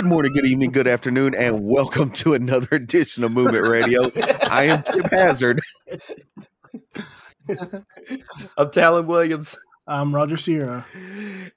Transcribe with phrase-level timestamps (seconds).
[0.00, 4.08] Good morning, good evening, good afternoon, and welcome to another edition of Movement Radio.
[4.50, 5.60] I am Tim Hazard.
[8.56, 9.58] I'm Talon Williams.
[9.86, 10.86] I'm Roger Sierra.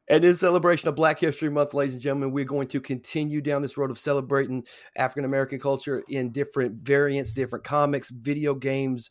[0.09, 3.61] And in celebration of Black History Month, ladies and gentlemen, we're going to continue down
[3.61, 4.65] this road of celebrating
[4.97, 9.09] African American culture in different variants, different comics, video games,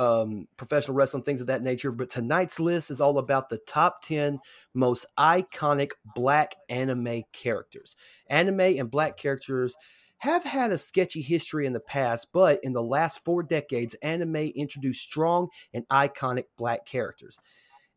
[0.00, 1.92] um, professional wrestling, things of that nature.
[1.92, 4.38] But tonight's list is all about the top 10
[4.74, 7.96] most iconic Black anime characters.
[8.28, 9.76] Anime and Black characters
[10.18, 14.36] have had a sketchy history in the past, but in the last four decades, anime
[14.36, 17.38] introduced strong and iconic Black characters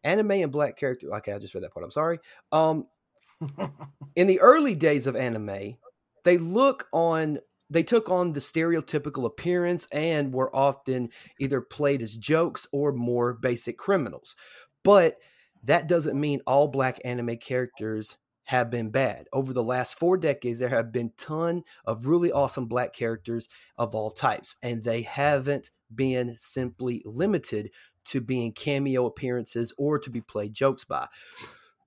[0.04, 1.14] anime and black character.
[1.16, 1.84] Okay, I just read that part.
[1.84, 2.20] I'm sorry.
[2.52, 2.88] Um,
[4.16, 5.78] in the early days of anime,
[6.24, 7.40] they look on
[7.74, 11.10] they took on the stereotypical appearance and were often
[11.40, 14.36] either played as jokes or more basic criminals.
[14.84, 15.18] But
[15.64, 19.28] that doesn't mean all black anime characters have been bad.
[19.32, 23.48] Over the last 4 decades there have been ton of really awesome black characters
[23.78, 27.72] of all types and they haven't been simply limited
[28.06, 31.08] to being cameo appearances or to be played jokes by.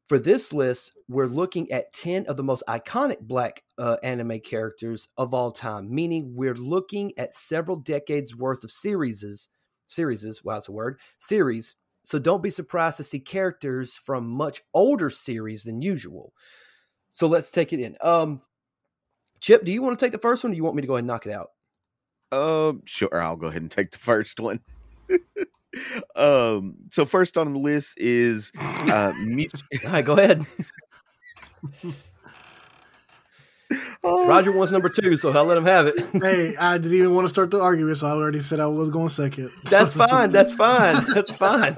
[0.08, 5.08] For this list, we're looking at 10 of the most iconic black uh, anime characters
[5.18, 9.48] of all time, meaning we're looking at several decades worth of series,
[9.88, 11.74] series, wow, that's a word, series.
[12.04, 16.32] So don't be surprised to see characters from much older series than usual.
[17.10, 17.96] So let's take it in.
[18.00, 18.42] Um,
[19.40, 20.88] Chip, do you want to take the first one or do you want me to
[20.88, 21.48] go ahead and knock it out?
[22.30, 24.60] Um, sure, I'll go ahead and take the first one.
[26.14, 28.52] um so first on the list is
[28.90, 29.50] uh me-
[29.86, 30.46] all right go ahead
[34.02, 35.94] Roger wants number two, so I'll let him have it.
[36.22, 38.90] hey, I didn't even want to start the argument, so I already said I was
[38.90, 39.50] going second.
[39.64, 40.32] That's fine.
[40.32, 41.04] That's fine.
[41.12, 41.76] That's fine.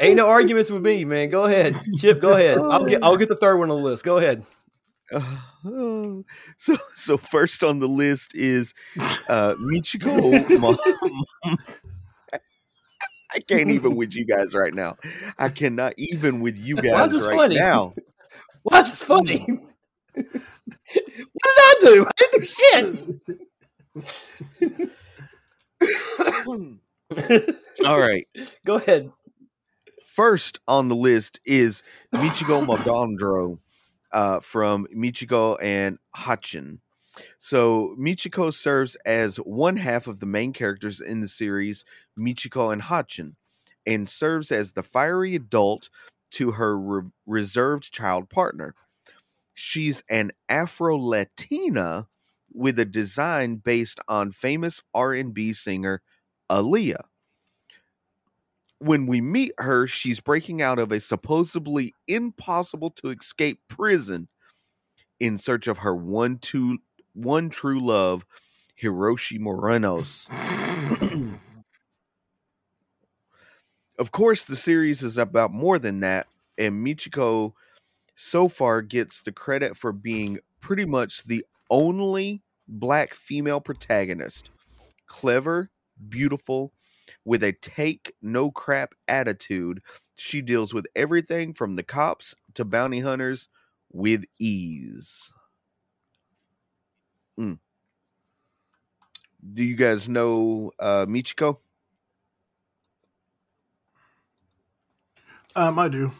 [0.00, 1.28] Ain't no arguments with me, man.
[1.28, 2.20] Go ahead, Chip.
[2.20, 2.58] Go ahead.
[2.58, 3.02] I'll get.
[3.02, 4.04] I'll get the third one on the list.
[4.04, 4.44] Go ahead.
[5.12, 6.22] Uh,
[6.56, 8.74] so so first on the list is
[9.28, 10.76] uh Michiko.
[13.32, 14.96] I can't even with you guys right now.
[15.38, 17.56] I cannot even with you guys right funny?
[17.56, 17.94] now.
[18.62, 19.38] Why is this funny?
[20.14, 20.34] what did
[21.44, 22.06] I do?
[22.06, 22.46] I didn't do
[27.08, 27.36] shit.
[27.86, 28.26] All right.
[28.66, 29.10] Go ahead.
[30.04, 31.82] First on the list is
[32.12, 33.58] Michiko Malandro
[34.12, 36.80] uh, from Michiko and Hatchin.
[37.38, 41.84] So Michiko serves as one half of the main characters in the series,
[42.18, 43.36] Michiko and Hatchin,
[43.86, 45.90] and serves as the fiery adult
[46.32, 48.74] to her re- reserved child partner.
[49.54, 52.06] She's an Afro Latina
[52.52, 56.02] with a design based on famous R&B singer
[56.50, 57.04] Aaliyah
[58.80, 64.28] when we meet her, she's breaking out of a supposedly impossible to escape prison
[65.20, 66.78] in search of her one two
[67.12, 68.24] one true love,
[68.82, 70.28] Hiroshi Morenos.
[73.98, 76.26] of course, the series is about more than that,
[76.56, 77.52] and Michiko
[78.16, 84.50] so far gets the credit for being pretty much the only black female protagonist.
[85.06, 85.70] Clever,
[86.08, 86.72] beautiful,
[87.24, 89.82] with a take no crap attitude,
[90.16, 93.48] she deals with everything from the cops to bounty hunters
[93.92, 95.32] with ease.
[97.38, 97.58] Mm.
[99.52, 101.58] Do you guys know uh, Michiko?
[105.56, 106.12] Um, I do.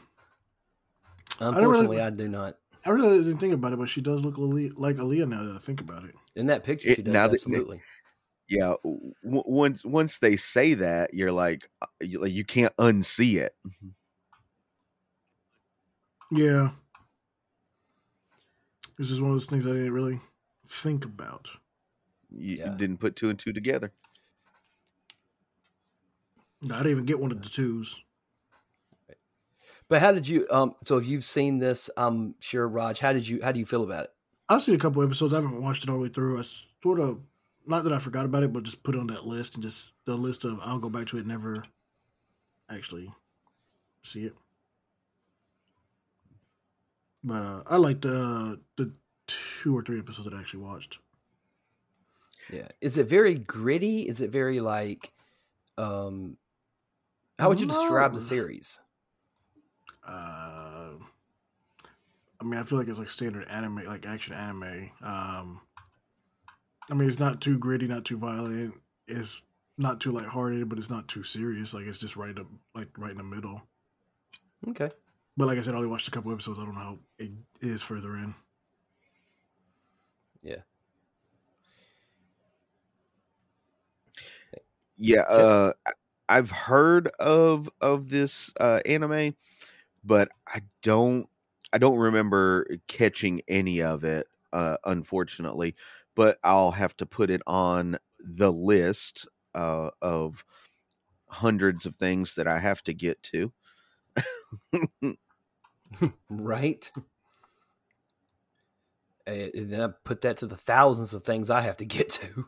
[1.39, 2.57] Unfortunately, I, really, I, do not.
[2.85, 5.59] I really didn't think about it, but she does look like Aaliyah now that I
[5.59, 6.15] think about it.
[6.35, 7.13] In that picture, she does.
[7.13, 7.77] now absolutely.
[7.77, 7.83] That,
[8.51, 13.37] yeah w- once once they say that you're like uh, you, like you can't unsee
[13.37, 13.55] it.
[13.67, 13.89] Mm-hmm.
[16.37, 16.71] yeah.
[18.99, 20.21] This is one of those things i didn't really
[20.67, 21.49] think about.
[22.31, 22.75] You, yeah.
[22.77, 23.93] didn't put two and two together.
[26.65, 27.99] I didn't even get one of the twos.
[29.89, 33.27] But how did you um so if you've seen this i'm sure raj how did
[33.27, 34.11] you how do you feel about it?
[34.49, 35.33] I've seen a couple episodes.
[35.33, 36.41] I haven't watched it all the way through.
[36.41, 36.43] I
[36.83, 37.21] sort of
[37.67, 39.93] not that I forgot about it, but just put it on that list and just
[40.05, 41.65] the list of I'll go back to it, never
[42.69, 43.11] actually
[44.03, 44.35] see it.
[47.23, 48.93] But uh, I liked uh, the
[49.27, 50.99] two or three episodes that I actually watched.
[52.51, 54.09] Yeah, is it very gritty?
[54.09, 55.13] Is it very like,
[55.77, 56.37] um,
[57.39, 57.75] how would you no.
[57.75, 58.81] describe the series?
[60.07, 60.95] Uh,
[62.41, 64.91] I mean, I feel like it's like standard anime, like action anime.
[65.03, 65.61] Um,
[66.91, 68.75] I mean, it's not too gritty, not too violent.
[69.07, 69.43] It's
[69.79, 71.73] not too lighthearted, but it's not too serious.
[71.73, 73.63] Like it's just right up, like right in the middle.
[74.69, 74.91] Okay.
[75.37, 76.59] But like I said, I only watched a couple episodes.
[76.59, 78.35] I don't know how it is further in.
[80.43, 80.63] Yeah.
[84.97, 85.93] Yeah, uh, I-
[86.29, 89.35] I've heard of of this uh, anime,
[90.05, 91.29] but I don't
[91.73, 95.77] I don't remember catching any of it, uh, unfortunately.
[96.17, 100.45] But I'll have to put it on the list uh, of
[101.29, 103.53] hundreds of things that I have to get to.
[106.31, 106.91] right?
[109.27, 112.11] And and then I put that to the thousands of things I have to get
[112.11, 112.47] to.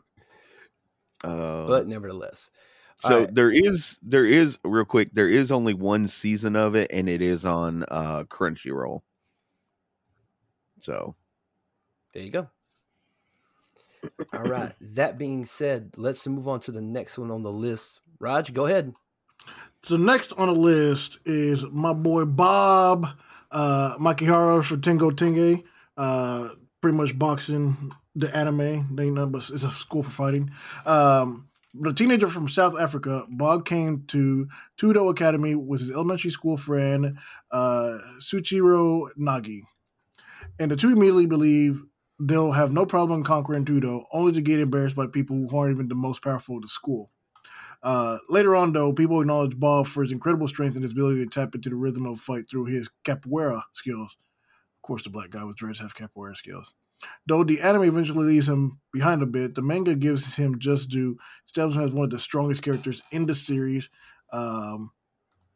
[1.23, 2.51] Uh, But nevertheless,
[2.99, 3.35] so alright.
[3.35, 7.21] there is there is real quick there is only one season of it, and it
[7.21, 9.01] is on uh, Crunchyroll.
[10.79, 11.15] So
[12.13, 12.49] there you go.
[14.33, 14.73] All right.
[14.81, 18.01] That being said, let's move on to the next one on the list.
[18.19, 18.93] Raj, go ahead.
[19.83, 23.07] So next on the list is my boy Bob
[23.51, 25.63] uh, Makihara for Tenjho Tenge.
[25.97, 26.49] Uh,
[26.81, 27.75] pretty much boxing
[28.15, 28.95] the anime.
[28.95, 30.51] They but it's a school for fighting.
[30.85, 34.47] Um, but a teenager from South Africa, Bob came to
[34.77, 37.17] Todo Academy with his elementary school friend
[37.51, 39.61] uh, Suchiro Nagi,
[40.59, 41.83] and the two immediately believe
[42.19, 45.87] they'll have no problem conquering Todo, only to get embarrassed by people who aren't even
[45.87, 47.11] the most powerful of the school.
[47.81, 51.29] Uh, later on, though, people acknowledge Bob for his incredible strength and his ability to
[51.29, 54.15] tap into the rhythm of fight through his capoeira skills.
[54.77, 56.73] Of course, the black guy with dreads have capoeira skills.
[57.27, 61.17] Though the anime eventually leaves him behind a bit, the manga gives him just due,
[61.45, 63.89] establishes him as one of the strongest characters in the series.
[64.31, 64.91] Um,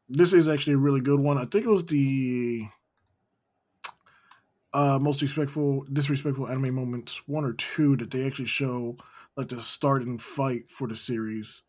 [0.10, 1.38] this is actually a really good one.
[1.38, 2.64] I think it was the
[4.78, 8.96] uh, most respectful, disrespectful anime moments, one or two that they actually show
[9.36, 11.64] like the start and fight for the series.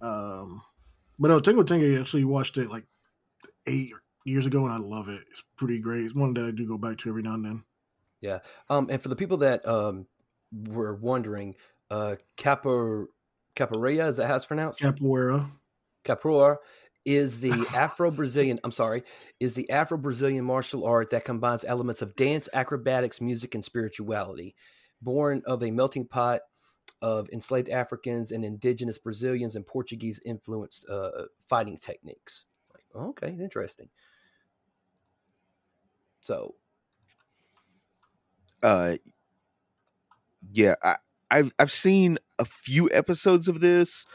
[0.00, 0.62] Um,
[1.18, 2.86] but no, Tenjho Tenge actually watched it like
[3.66, 3.92] eight
[4.24, 5.20] years ago, and I love it.
[5.30, 6.06] It's pretty great.
[6.06, 7.64] It's one that I do go back to every now and then.
[8.22, 8.38] Yeah.
[8.70, 10.06] Um, and for the people that um,
[10.50, 11.56] were wondering,
[11.90, 13.08] uh, Capo,
[13.54, 14.80] Capoeira, is that how it's pronounced?
[14.80, 15.50] Capoeira.
[16.02, 16.56] Capoeira
[17.04, 19.04] is the Afro Brazilian, I'm sorry,
[19.40, 24.54] is the Afro Brazilian martial art that combines elements of dance, acrobatics, music, and spirituality.
[25.02, 26.42] Born of a melting pot
[27.02, 32.46] of enslaved Africans and indigenous Brazilians and Portuguese influenced uh, fighting techniques.
[32.72, 33.90] Like, okay, interesting.
[36.20, 36.54] So,
[38.62, 38.96] uh
[40.52, 40.96] yeah I,
[41.30, 44.06] i've i've seen a few episodes of this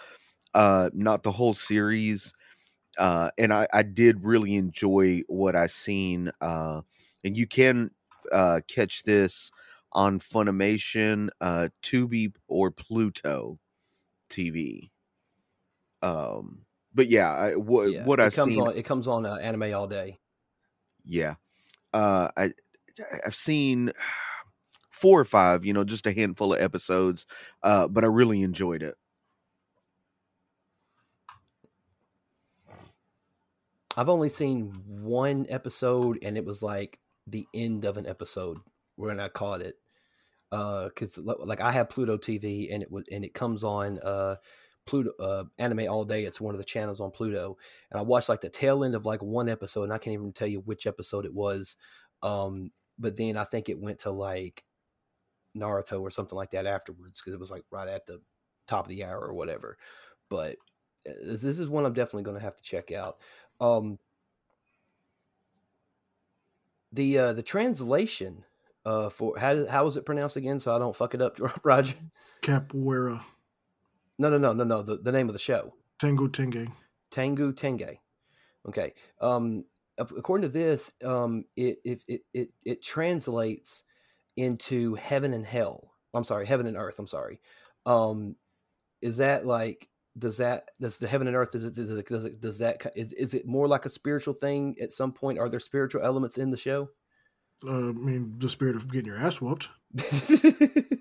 [0.53, 2.33] uh not the whole series
[2.99, 6.81] uh and i i did really enjoy what i seen uh
[7.23, 7.89] and you can
[8.31, 9.49] uh catch this
[9.93, 13.57] on funimation uh tubi or pluto
[14.29, 14.91] tv
[16.01, 19.73] um but yeah I, what yeah, what comes seen on it comes on uh, anime
[19.73, 20.19] all day.
[21.05, 21.35] yeah
[21.93, 22.51] uh i
[23.25, 23.91] i've seen
[24.91, 27.25] four or five you know just a handful of episodes
[27.63, 28.95] uh but i really enjoyed it
[33.99, 38.59] I've only seen one episode, and it was like the end of an episode
[38.95, 39.75] when I caught it.
[40.49, 44.37] Because like I have Pluto TV, and it was and it comes on uh,
[44.85, 46.23] Pluto uh, Anime all day.
[46.23, 47.57] It's one of the channels on Pluto,
[47.91, 50.31] and I watched like the tail end of like one episode, and I can't even
[50.31, 51.75] tell you which episode it was.
[52.23, 54.63] Um, but then I think it went to like
[55.57, 58.21] Naruto or something like that afterwards because it was like right at the
[58.65, 59.77] top of the hour or whatever.
[60.29, 60.55] But
[61.05, 63.17] uh, this is one I'm definitely going to have to check out.
[63.59, 63.99] Um,
[66.91, 68.45] the uh, the translation
[68.85, 70.59] uh, for how how is it pronounced again?
[70.59, 71.95] So I don't fuck it up, Roger.
[72.41, 73.21] Capoeira.
[74.17, 74.81] No, no, no, no, no.
[74.81, 76.71] The, the name of the show, Tenjho Tenge.
[77.11, 77.99] Tenjho Tenge.
[78.67, 78.93] Okay.
[79.21, 79.65] Um,
[79.97, 83.83] according to this, um, it it it it, it translates
[84.35, 85.91] into heaven and hell.
[86.13, 86.99] I'm sorry, heaven and earth.
[86.99, 87.39] I'm sorry.
[87.85, 88.35] Um,
[89.01, 89.89] is that like
[90.19, 92.79] does that does the heaven and earth does it does it, does, it, does that
[92.81, 95.39] ki- is, is it more like a spiritual thing at some point?
[95.39, 96.89] Are there spiritual elements in the show?
[97.65, 99.69] Uh, I mean, the spirit of getting your ass whooped.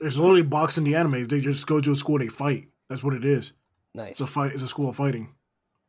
[0.01, 2.69] It's literally boxing the anime They just go to a school and they fight.
[2.89, 3.53] That's what it is.
[3.95, 4.13] nice.
[4.13, 4.53] It's a fight.
[4.53, 5.35] It's a school of fighting.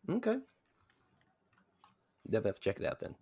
[0.10, 0.38] Okay.
[2.26, 3.16] Definitely have to check it out then.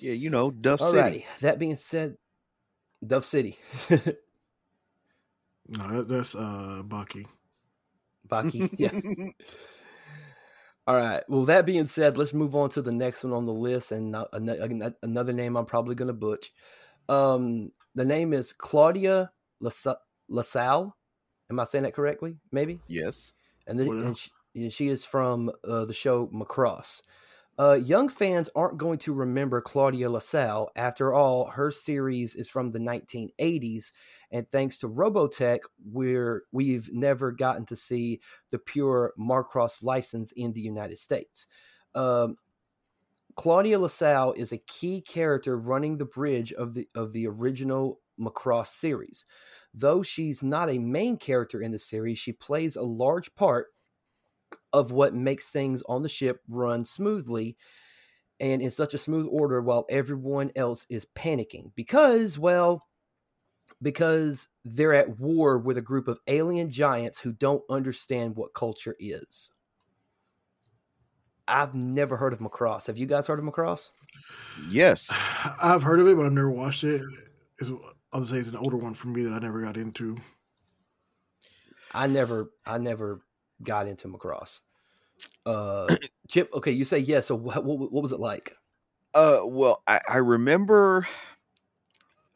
[0.00, 2.16] yeah you know duff city That being said,
[3.06, 3.58] Dove City.
[5.68, 7.26] No, that, that's uh Baki.
[8.28, 8.70] Baki.
[8.78, 8.90] Yeah.
[10.86, 11.22] All right.
[11.28, 14.12] Well, that being said, let's move on to the next one on the list, and
[14.12, 16.52] not- ano- another name I'm probably going to butch.
[17.08, 20.96] Um, the name is Claudia Lasa- LaSalle.
[21.50, 22.38] Am I saying that correctly?
[22.52, 22.80] Maybe.
[22.88, 23.32] yes
[23.66, 24.30] And, and she,
[24.70, 27.02] she is from uh, the show Macross.
[27.58, 30.70] Uh, young fans aren't going to remember Claudia LaSalle.
[30.76, 33.92] After all, her series is from the 1980s,
[34.36, 40.52] and thanks to Robotech, we're we've never gotten to see the pure Macross license in
[40.52, 41.46] the United States.
[41.94, 42.36] Um,
[43.34, 48.66] Claudia LaSalle is a key character running the bridge of the of the original Macross
[48.66, 49.24] series.
[49.72, 53.68] Though she's not a main character in the series, she plays a large part
[54.74, 57.56] of what makes things on the ship run smoothly
[58.38, 62.86] and in such a smooth order while everyone else is panicking because well
[63.82, 68.96] because they're at war with a group of alien giants who don't understand what culture
[68.98, 69.50] is
[71.48, 73.90] i've never heard of macross have you guys heard of macross
[74.70, 75.08] Yes.
[75.62, 77.02] I've heard of it, but I've never watched it.
[77.58, 77.70] It's,
[78.12, 80.16] I would say it's an older one for me that I never got into.
[81.92, 83.22] i never i never
[83.62, 84.60] got into macross
[85.44, 85.86] uh
[86.28, 88.52] chip okay you say yes so what, what, what was it like
[89.14, 91.06] Uh, well, I, I remember.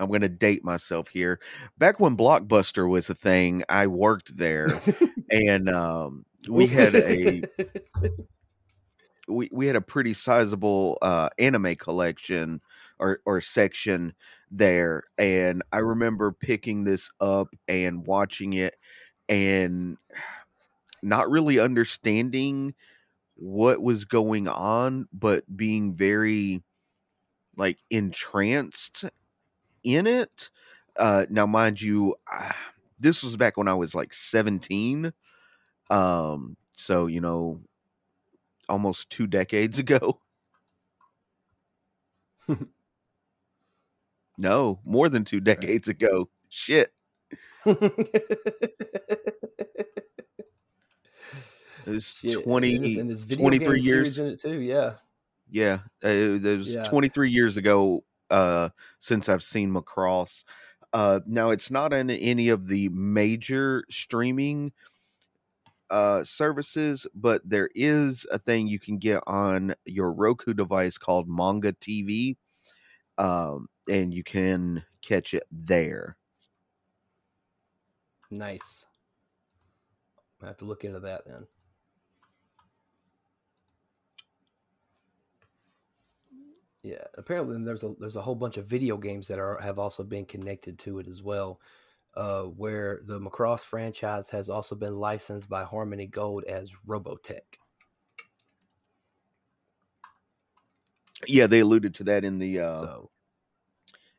[0.00, 1.38] I'm going to date myself here.
[1.76, 4.80] Back when Blockbuster was a thing, I worked there,
[5.30, 7.42] and um, we had a
[9.28, 12.62] we, we had a pretty sizable uh, anime collection
[12.98, 14.14] or or section
[14.50, 18.76] there, and I remember picking this up and watching it,
[19.28, 19.98] and
[21.02, 22.74] not really understanding
[23.34, 26.62] what was going on, but being very
[27.56, 29.04] like entranced
[29.84, 30.50] in it.
[30.96, 32.56] Uh, now, mind you, ah,
[32.98, 35.12] this was back when I was like 17.
[35.90, 37.60] Um, so, you know,
[38.68, 40.20] almost two decades ago.
[44.38, 46.28] no, more than two decades ago.
[46.48, 46.92] Shit.
[51.86, 54.18] It was Shit, and 20, and there's video 23 years.
[54.18, 54.60] in it too.
[54.60, 54.94] Yeah,
[55.50, 56.84] Yeah, uh, it was Yeah.
[56.84, 60.44] 23 years ago uh, since I've seen Macross.
[60.92, 64.72] Uh, now it's not in any of the major streaming
[65.90, 71.28] uh, services, but there is a thing you can get on your Roku device called
[71.28, 72.36] Manga TV,
[73.18, 76.16] um, and you can catch it there.
[78.30, 78.86] nice.
[80.42, 81.46] I have to look into that then.
[86.82, 90.02] Yeah, apparently there's a there's a whole bunch of video games that are have also
[90.02, 91.60] been connected to it as well.
[92.14, 97.58] Uh, where the Macross franchise has also been licensed by Harmony Gold as Robotech.
[101.26, 103.10] Yeah, they alluded to that in the uh, so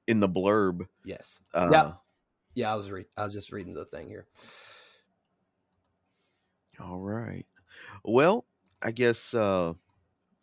[0.07, 0.87] in the blurb.
[1.03, 1.91] yes, Uh, yeah,
[2.53, 2.71] yeah.
[2.71, 4.27] I was re- I was just reading the thing here.
[6.79, 7.45] All right.
[8.03, 8.45] Well,
[8.81, 9.73] I guess uh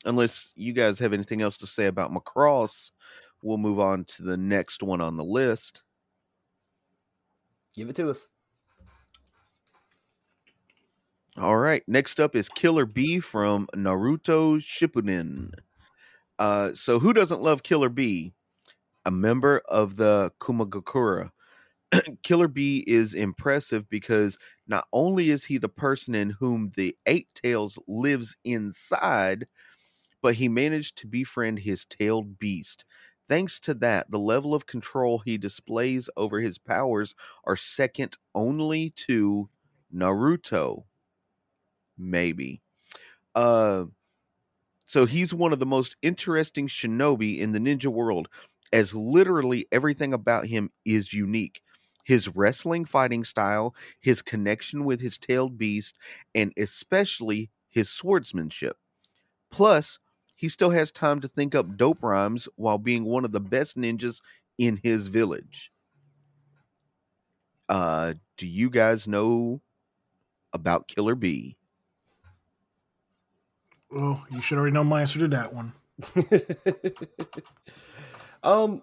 [0.09, 2.91] unless you guys have anything else to say about Macross,
[3.43, 5.83] we'll move on to the next one on the list.
[7.75, 8.27] Give it to us.
[11.37, 11.85] All right.
[11.87, 15.53] Next up is Killer B from Naruto Shippuden.
[16.39, 18.33] Uh so who doesn't love Killer B?
[19.05, 21.31] A member of the Kumogakure.
[22.23, 27.29] Killer B is impressive because not only is he the person in whom the Eight
[27.35, 29.47] Tails lives inside,
[30.23, 32.85] but he managed to befriend his tailed beast.
[33.29, 38.91] Thanks to that, the level of control he displays over his powers are second only
[38.91, 39.51] to
[39.95, 40.85] Naruto.
[41.99, 42.63] Maybe.
[43.35, 43.87] Uh
[44.87, 48.29] so he's one of the most interesting shinobi in the ninja world,
[48.73, 51.63] as literally everything about him is unique.
[52.05, 55.97] His wrestling fighting style, his connection with his tailed beast,
[56.35, 58.79] and especially his swordsmanship.
[59.51, 59.99] Plus,
[60.39, 63.77] he still has time to think up dope rhymes while being one of the best
[63.77, 64.21] ninjas
[64.57, 65.73] in his village.
[67.69, 69.61] Uh, do you guys know
[70.53, 71.57] about Killer B?
[73.91, 75.73] Well, you should already know my answer to that one.
[78.45, 78.83] um,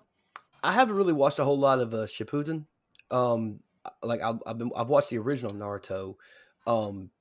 [0.62, 2.65] I haven't really watched a whole lot of uh, Shippuden.
[3.09, 3.62] Um,
[4.03, 6.15] like I've, I've been I've watched the original Naruto,
[6.67, 7.12] um,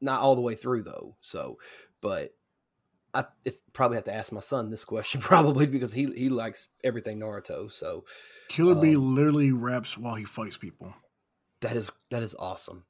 [0.00, 1.14] not all the way through though.
[1.20, 1.58] So,
[2.00, 2.34] but
[3.14, 6.68] I if, probably have to ask my son this question probably because he he likes
[6.82, 7.72] everything Naruto.
[7.72, 8.04] So
[8.48, 10.94] Killer B Um, literally raps while he fights people.
[11.60, 12.84] that is that is awesome.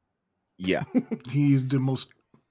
[0.59, 0.85] Yeah.
[1.31, 2.09] He's the most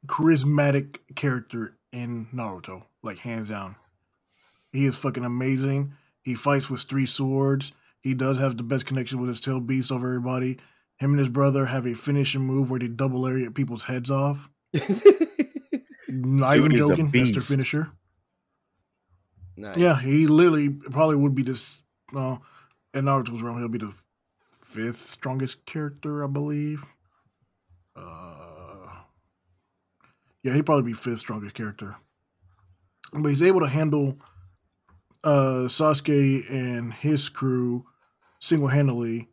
[0.08, 3.76] charismatic character in Naruto, like hands down.
[4.72, 5.94] He is fucking amazing.
[6.22, 7.72] He fights with three swords.
[8.02, 10.58] He does have the best connection with his tail beast over everybody.
[10.98, 14.50] Him and his brother have a finishing move where they double area people's heads off.
[16.14, 17.12] Not Dude even joking.
[17.12, 17.46] Mr.
[17.46, 17.92] finisher.
[19.56, 19.78] Nice.
[19.78, 21.82] Yeah, he literally probably would be this.
[22.12, 22.44] Well,
[22.94, 23.94] in Naruto's realm, he'll be the
[24.52, 26.84] fifth strongest character, I believe.
[27.96, 28.90] Uh,
[30.44, 31.96] yeah, he'd probably be fifth strongest character.
[33.14, 34.18] But he's able to handle
[35.24, 37.86] uh, Sasuke and his crew
[38.40, 39.30] single handedly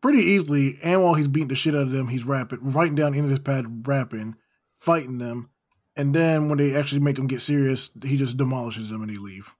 [0.00, 0.78] pretty easily.
[0.82, 3.40] And while he's beating the shit out of them, he's rapping, writing down in his
[3.40, 4.36] pad, rapping,
[4.78, 5.50] fighting them.
[5.96, 9.16] And then when they actually make him get serious, he just demolishes them and they
[9.16, 9.54] leave.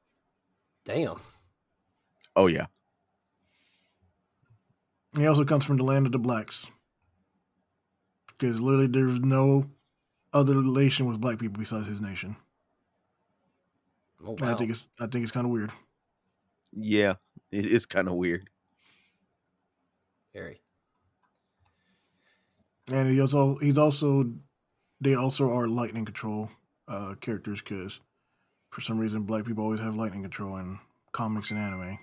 [0.84, 1.18] Damn.
[2.34, 2.66] Oh yeah.
[5.14, 6.70] And he also comes from the land of the blacks.
[8.26, 9.70] Because literally there's no
[10.34, 12.36] other relation with black people besides his nation.
[14.24, 15.70] Oh, And I think it's I think it's kind of weird.
[16.72, 17.14] Yeah.
[17.50, 18.50] It is kind of weird.
[20.34, 20.60] Very.
[22.88, 24.30] And he also he's also
[25.00, 26.50] they also are lightning control
[26.88, 28.00] uh characters because
[28.70, 30.78] for some reason black people always have lightning control in
[31.12, 31.98] comics and anime.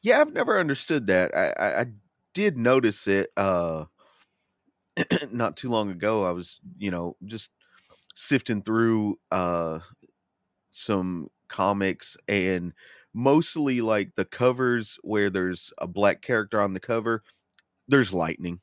[0.00, 1.34] Yeah, I've never understood that.
[1.36, 1.86] I, I, I
[2.34, 3.86] did notice it uh
[5.30, 6.24] not too long ago.
[6.24, 7.50] I was, you know, just
[8.14, 9.80] sifting through uh
[10.70, 12.74] some comics and
[13.14, 17.24] mostly like the covers where there's a black character on the cover,
[17.88, 18.60] there's lightning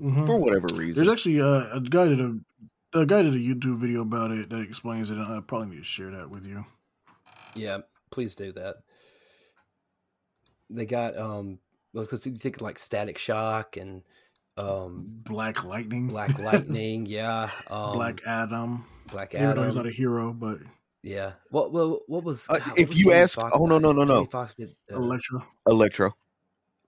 [0.00, 0.26] Mhm.
[0.26, 0.94] for whatever reason.
[0.94, 2.38] There's actually uh, a guy did a
[2.94, 5.78] a guy did a YouTube video about it that explains it, and I probably need
[5.78, 6.64] to share that with you.
[7.54, 7.78] Yeah,
[8.10, 8.76] please do that.
[10.70, 11.58] They got um
[11.94, 14.02] because you think like Static Shock and
[14.56, 17.50] um Black Lightning, Black Lightning, yeah.
[17.70, 18.84] Um Black Adam.
[19.10, 20.58] Black Even though he's not a hero, but
[21.02, 21.32] yeah.
[21.50, 23.78] What well what was Uh, God, what if was you Jamie ask- Foxx- oh, no,
[23.78, 24.14] no, no, no.
[24.16, 25.42] Jamie Foxx did uh, Electra.
[25.66, 26.14] Electro.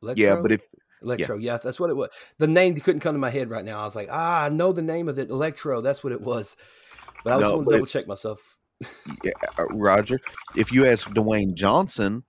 [0.03, 0.15] Electro?
[0.17, 0.63] Yeah, but if
[1.03, 1.59] Electro, yeah.
[1.59, 2.11] that's what it was.
[2.39, 3.81] The name couldn't come to my head right now.
[3.81, 5.81] I was like, ah, I know the name of it, Electro.
[5.81, 6.57] That's what it was.
[7.25, 8.57] But I just No, want to double check myself.
[9.25, 10.21] yeah, uh, Roger,
[10.57, 12.25] if you ask Dwayne Johnson,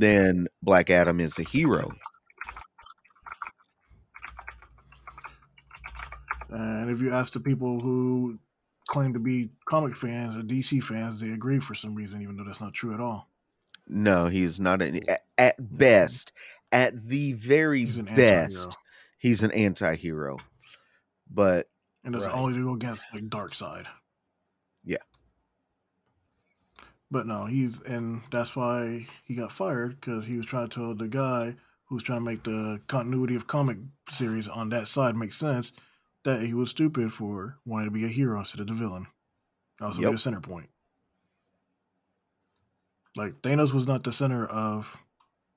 [0.00, 1.90] then Black Adam is a hero.
[6.50, 8.38] And if you ask the people who
[8.88, 12.44] claim to be comic fans or DC fans, they agree for some reason, even though
[12.44, 13.31] that's not true at all.
[13.92, 16.32] No, he's not an at, at best,
[16.72, 18.10] at the very He's best,
[18.56, 18.70] anti-hero.
[19.18, 20.38] he's an anti-hero.
[21.30, 21.68] But
[22.04, 22.34] And that's Right.
[22.34, 23.86] only to go against like Darkseid.
[24.84, 24.98] Yeah.
[27.10, 30.94] But no, he's and that's why he got fired because he was trying to tell
[30.94, 33.76] the guy who's trying to make the continuity of comic
[34.10, 35.72] series on that side make sense
[36.24, 39.06] that he was stupid for wanting to be a hero instead of the villain.
[39.80, 40.12] Also be Yep.
[40.12, 40.70] the center point.
[43.16, 45.02] Like Thanos was not the center of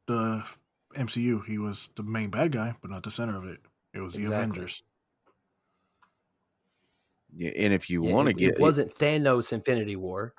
[0.08, 0.48] the
[0.96, 1.42] MCU.
[1.42, 3.62] He was the main bad guy, but not the center of it.
[3.94, 4.26] It was the Exactly.
[4.26, 4.84] Avengers.
[7.34, 10.34] yeah, and if you Yeah, want to get it wasn't Thanos Infinity War.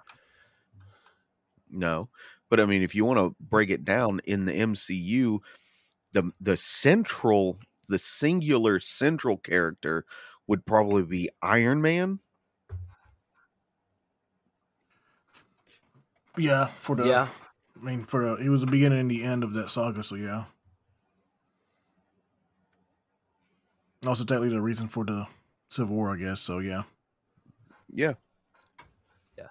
[1.69, 2.09] no,
[2.49, 5.41] but I mean, if you want to break it down in the MCU,
[6.13, 10.05] the the central, the singular central character
[10.47, 12.21] would probably be Iron Man.
[16.39, 17.29] Yeah, for the yeah.
[17.81, 20.15] I mean, for the, he was the beginning and the end of that saga, so
[20.15, 20.45] yeah.
[24.07, 25.27] Also, technically, the reason for the
[25.69, 26.41] Civil War, I guess.
[26.41, 26.83] So yeah,
[27.91, 28.15] Yeah,
[29.37, 29.49] Yeah.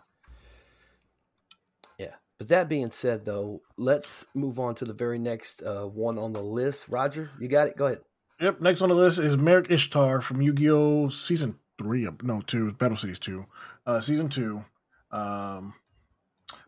[2.00, 2.14] Yeah.
[2.38, 6.34] But that being said, though, let's move on to the very next uh, one on
[6.34, 6.88] the list.
[6.90, 7.78] Roger, you got it?
[7.78, 8.00] Go ahead.
[8.40, 8.62] Yep.
[8.62, 11.10] Next on the list is Marik Ishtar from Yu-Gi-Oh!
[11.10, 12.06] Season Three.
[12.08, 12.72] uh, No, two.
[12.74, 13.46] Battle Cities Two.
[13.86, 14.64] Uh, season two.
[15.12, 15.74] Um,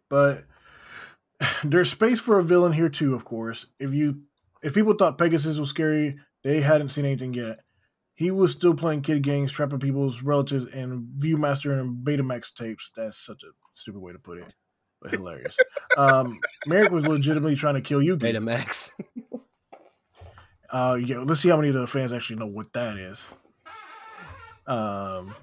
[0.10, 0.46] but
[1.64, 3.16] there's space for a villain here too.
[3.16, 4.22] Of course, if you
[4.64, 7.60] if people thought Pegasus was scary, they hadn't seen anything yet.
[8.16, 12.92] He was still playing kid games, trapping people's relatives, and Viewmaster and Betamax tapes.
[12.96, 14.56] That's such a stupid way to put it,
[15.02, 15.56] but hilarious.
[15.98, 18.92] um, Marik was legitimately trying to kill you, Betamax.
[20.70, 23.34] Uh, yeah, let's see how many of the fans actually know what that is.
[24.66, 25.34] Um.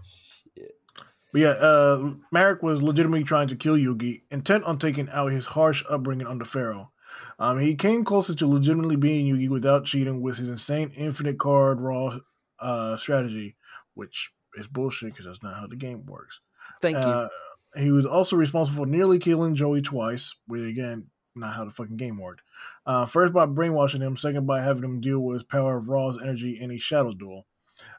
[1.35, 5.47] But yeah, uh, Marik was legitimately trying to kill Yugi, intent on taking out his
[5.47, 6.92] harsh upbringing under Pharaoh.
[7.40, 11.81] Um, he came closer to legitimately being Yugi without cheating with his insane infinite card
[11.81, 12.20] Ra
[12.61, 13.57] uh, strategy,
[13.94, 16.38] which is bullshit because that's not how the game works.
[16.81, 17.11] Thank you.
[17.11, 17.29] Uh,
[17.77, 21.97] he was also responsible for nearly killing Joey twice, which again, not how the fucking
[21.97, 22.42] game worked.
[22.87, 26.16] Uh, first by brainwashing him, second by having him deal with his power of Ra's
[26.23, 27.44] energy in a shadow duel.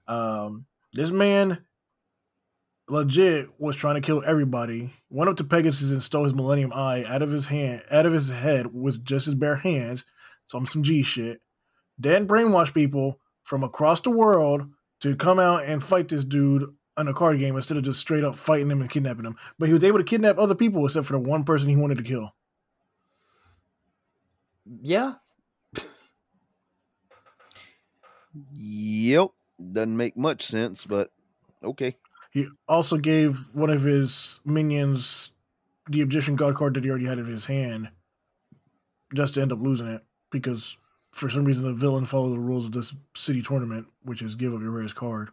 [0.08, 1.65] Um, this man
[2.88, 4.93] legit was trying to kill everybody.
[5.10, 8.13] Went up to Pegasus and stole his Millennium Eye out of his hand, out of
[8.13, 10.06] his head with just his bare hands.
[10.45, 11.41] Some some G shit.
[11.98, 14.69] Then brainwashed people from across the world
[15.02, 18.24] to come out and fight this dude in a card game instead of just straight
[18.24, 19.36] up fighting him and kidnapping him.
[19.60, 21.98] But he was able to kidnap other people except for the one person he wanted
[21.98, 22.34] to kill.
[24.82, 25.15] Yeah.
[28.54, 29.30] Yep.
[29.71, 31.12] Doesn't make much sense, but
[31.63, 31.98] okay.
[32.36, 35.32] He also gave one of his minions
[35.89, 37.88] the Egyptian god card that he already had in his hand,
[39.13, 40.76] just to end up losing it because
[41.13, 44.54] for some reason the villain followed the rules of this city tournament, which is give
[44.54, 45.30] up your rarest card.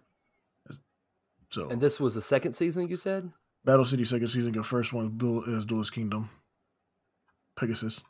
[1.51, 3.33] So And this was the second season, you said?
[3.65, 6.31] Battle City second season, the first one is Duel- is Duelist Kingdom.
[7.57, 8.01] Pegasus.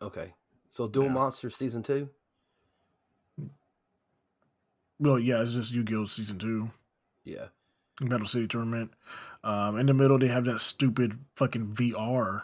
[0.00, 0.32] Okay.
[0.68, 1.12] So Duel Yeah.
[1.12, 2.08] Monsters season two?
[4.98, 6.06] Well, yeah, it's just Yu-Gi-Oh!
[6.06, 6.70] season two.
[7.24, 7.48] Yeah.
[8.00, 8.92] Battle City tournament.
[9.44, 12.42] Um, in the middle, they have that stupid fucking VR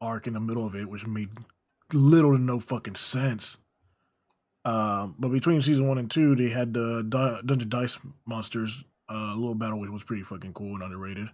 [0.00, 1.30] arc in the middle of it, which made
[1.92, 3.58] little to no fucking sense.
[4.64, 9.34] Um, but between season one and two, they had the Di- Dungeon Dice Monsters uh,
[9.34, 11.28] little battle, which was pretty fucking cool and underrated.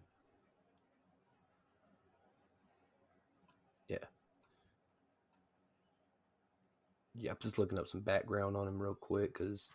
[7.15, 9.71] Yeah, I'm just looking up some background on him real quick because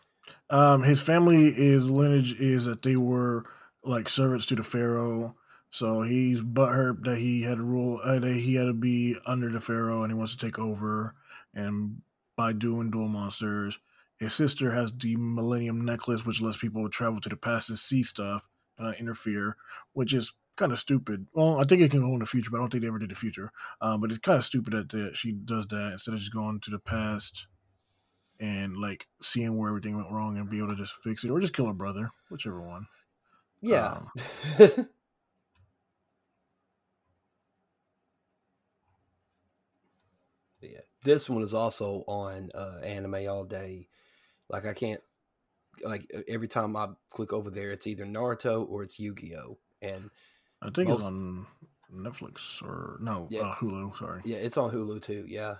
[0.49, 3.45] Um, his family is lineage is that they were
[3.83, 5.35] like servants to the pharaoh.
[5.69, 9.49] So he's butthurt that he had to rule uh, that he had to be under
[9.49, 11.15] the pharaoh and he wants to take over.
[11.53, 12.01] And
[12.35, 13.77] by doing duel monsters,
[14.17, 18.03] his sister has the Millennium Necklace, which lets people travel to the past and see
[18.03, 19.57] stuff and not interfere,
[19.93, 21.27] which is kind of stupid.
[21.33, 22.99] Well, I think it can go in the future, but I don't think they ever
[22.99, 23.51] did the future.
[23.81, 26.59] Um, but it's kind of stupid that, that she does that instead of just going
[26.61, 27.47] to the past
[28.39, 31.39] and like seeing where everything went wrong and be able to just fix it or
[31.39, 32.87] just kill her brother, whichever one.
[33.61, 33.99] Yeah.
[34.59, 34.87] Um,
[40.61, 40.79] yeah.
[41.03, 43.87] This one is also on uh, anime all day.
[44.49, 45.01] Like I can't
[45.83, 49.57] like every time I click over there, it's either Naruto or it's Yu Gi Oh.
[49.81, 50.09] And
[50.61, 51.45] I think Most- it's on
[51.93, 53.41] Netflix or no Yeah.
[53.41, 53.97] uh, Hulu.
[53.97, 54.21] Sorry.
[54.25, 55.25] yeah, it's on Hulu too.
[55.27, 55.55] Yeah.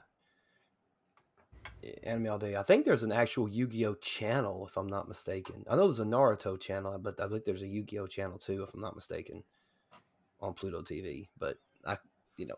[1.84, 2.56] Yeah, Anime all day.
[2.56, 5.65] I think there's an actual Yu Gi Oh channel, if I'm not mistaken.
[5.69, 8.38] I know there's a Naruto channel, but I think there's a Yu Gi Oh channel
[8.39, 9.43] too, if I'm not mistaken,
[10.41, 11.30] on Pluto TV.
[11.39, 11.97] But I,
[12.38, 12.56] you know,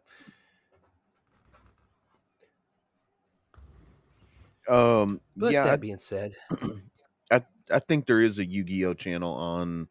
[4.68, 6.36] Um, but yeah, that being said,
[7.32, 9.88] I, I think there is a Yu-Gi-Oh channel on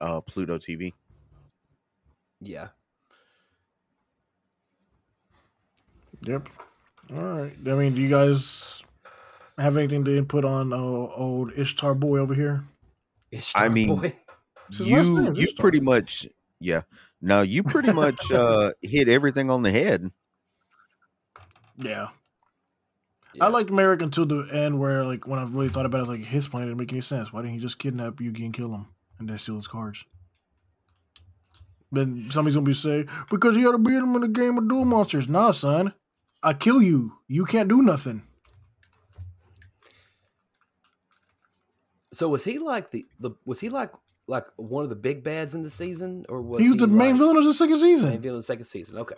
[0.00, 0.94] uh, Pluto TV.
[2.40, 2.68] yeah,
[6.22, 6.48] Yep.
[7.14, 7.52] All right.
[7.66, 8.82] I mean, do you guys
[9.58, 12.64] have anything to input on uh, old Ishtar boy over here?
[13.30, 14.16] Ishtar I mean, Boy.
[14.68, 15.62] It's his last You name, you Ishtar.
[15.62, 16.26] pretty much
[16.60, 16.82] yeah.
[17.20, 20.10] No, you pretty much uh, hit everything on the head.
[21.76, 22.08] Yeah.
[23.34, 23.44] Yeah.
[23.44, 26.20] I liked Marik until the end, where like when I really thought about it, like
[26.24, 27.32] his plan didn't make any sense.
[27.32, 28.86] Why didn't he just kidnap Yugi and kill him
[29.18, 30.04] and then steal his cards?
[31.90, 34.68] Then somebody's gonna be say because he had to beat him in a game of
[34.68, 35.28] duel monsters.
[35.28, 35.94] Nah, son,
[36.42, 37.12] I kill you.
[37.28, 38.22] You can't do nothing.
[42.12, 43.90] So was he like the, the was he like
[44.26, 47.16] like one of the big bads in the season, or was he was the main
[47.16, 48.10] villain of the second season.
[48.10, 48.98] Main villain of the second season.
[48.98, 49.16] Okay,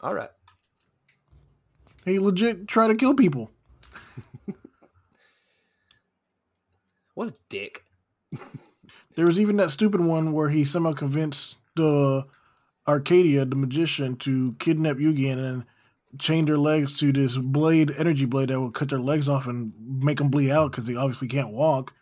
[0.00, 0.30] all right.
[2.04, 3.50] He legit tried to kill people.
[7.14, 7.84] What a dick.
[9.14, 12.26] There was even that stupid one where he somehow convinced the
[12.88, 15.66] Arcadia, the magician, to kidnap Yugi and
[16.12, 19.46] then chain their legs to this blade, energy blade that would cut their legs off
[19.46, 19.72] and
[20.02, 21.94] make them bleed out because they obviously can't walk.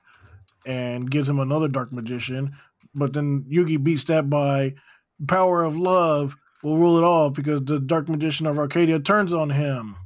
[0.67, 2.55] And gives him another dark magician,
[2.95, 4.75] but then Yugi beats that by
[5.27, 9.49] power of love will rule it all because the dark magician of Arcadia turns on
[9.49, 9.97] him.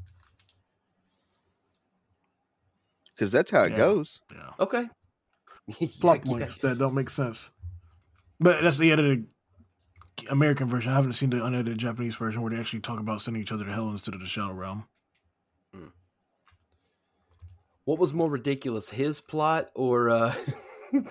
[3.14, 3.76] Because that's how it Yeah.
[3.78, 4.20] goes.
[4.32, 4.50] Yeah.
[4.60, 4.88] Okay.
[6.00, 6.46] plot Yeah, yeah.
[6.62, 7.50] that don't make sense.
[8.38, 9.26] But that's the end of edited
[10.30, 10.92] American version.
[10.92, 13.64] I haven't seen the unedited Japanese version where they actually talk about sending each other
[13.64, 14.86] to hell instead of the Shadow Realm.
[17.84, 20.34] What was more ridiculous, his plot or uh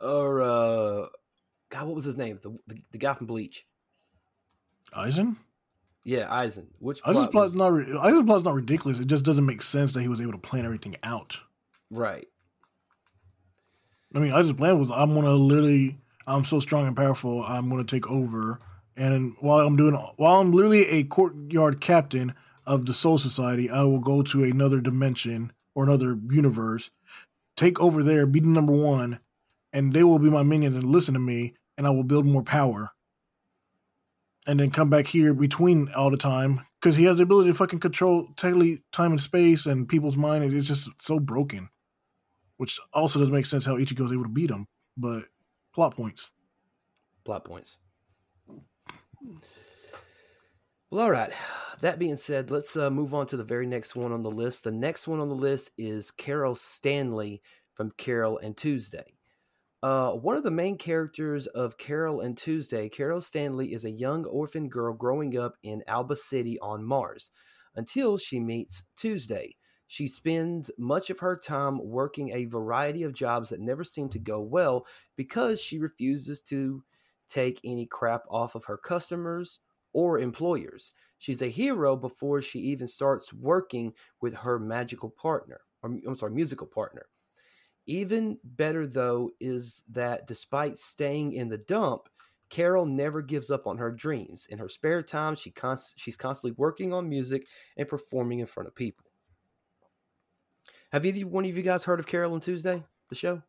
[0.00, 1.06] or uh
[1.70, 2.38] God, what was his name?
[2.42, 3.66] The the, the guy from Bleach.
[4.92, 5.36] Aizen?
[6.04, 6.66] Yeah, Aizen.
[6.80, 8.98] Which Aizen's plot plot's was- not Aizen's plot's not ridiculous.
[8.98, 11.38] It just doesn't make sense that he was able to plan everything out.
[11.90, 12.26] right.
[14.16, 17.84] I mean, Aizen's plan was I'm gonna literally I'm so strong and powerful, I'm gonna
[17.84, 18.60] take over.
[18.96, 22.34] And while I'm doing while I'm literally a courtyard captain
[22.66, 26.90] of the Soul Society, I will go to another dimension or another universe,
[27.56, 29.20] take over there, be the number one,
[29.72, 32.42] and they will be my minions and listen to me, and I will build more
[32.44, 32.90] power.
[34.46, 37.54] And then come back here between all the time because he has the ability to
[37.56, 40.52] fucking control totally time and space and people's mind.
[40.52, 41.70] It's just so broken.
[42.56, 44.66] which also doesn't make sense how Ichigo's able to beat him.
[44.96, 45.24] But
[45.74, 46.30] plot points.
[47.24, 47.78] Plot points.
[50.90, 51.32] Well, all right.
[51.80, 54.64] That being said, let's uh, move on to the very next one on the list.
[54.64, 57.42] The next one on the list is Carol Stanley
[57.74, 59.14] from Carol and Tuesday.
[59.82, 64.24] Uh, one of the main characters of Carol and Tuesday, Carol Stanley, is a young
[64.24, 67.30] orphan girl growing up in Alba City on Mars
[67.74, 69.56] until she meets Tuesday.
[69.86, 74.18] She spends much of her time working a variety of jobs that never seem to
[74.18, 76.82] go well because she refuses to
[77.28, 79.60] take any crap off of her customers
[79.92, 80.92] or employers.
[81.18, 86.32] She's a hero before she even starts working with her magical partner, or I'm sorry,
[86.32, 87.06] musical partner.
[87.86, 92.08] Even better, though, is that despite staying in the dump,
[92.48, 94.46] Carol never gives up on her dreams.
[94.48, 98.68] In her spare time, she const- she's constantly working on music and performing in front
[98.68, 99.06] of people.
[100.94, 103.42] Have either one of you guys heard of Carol and Tuesday, the show?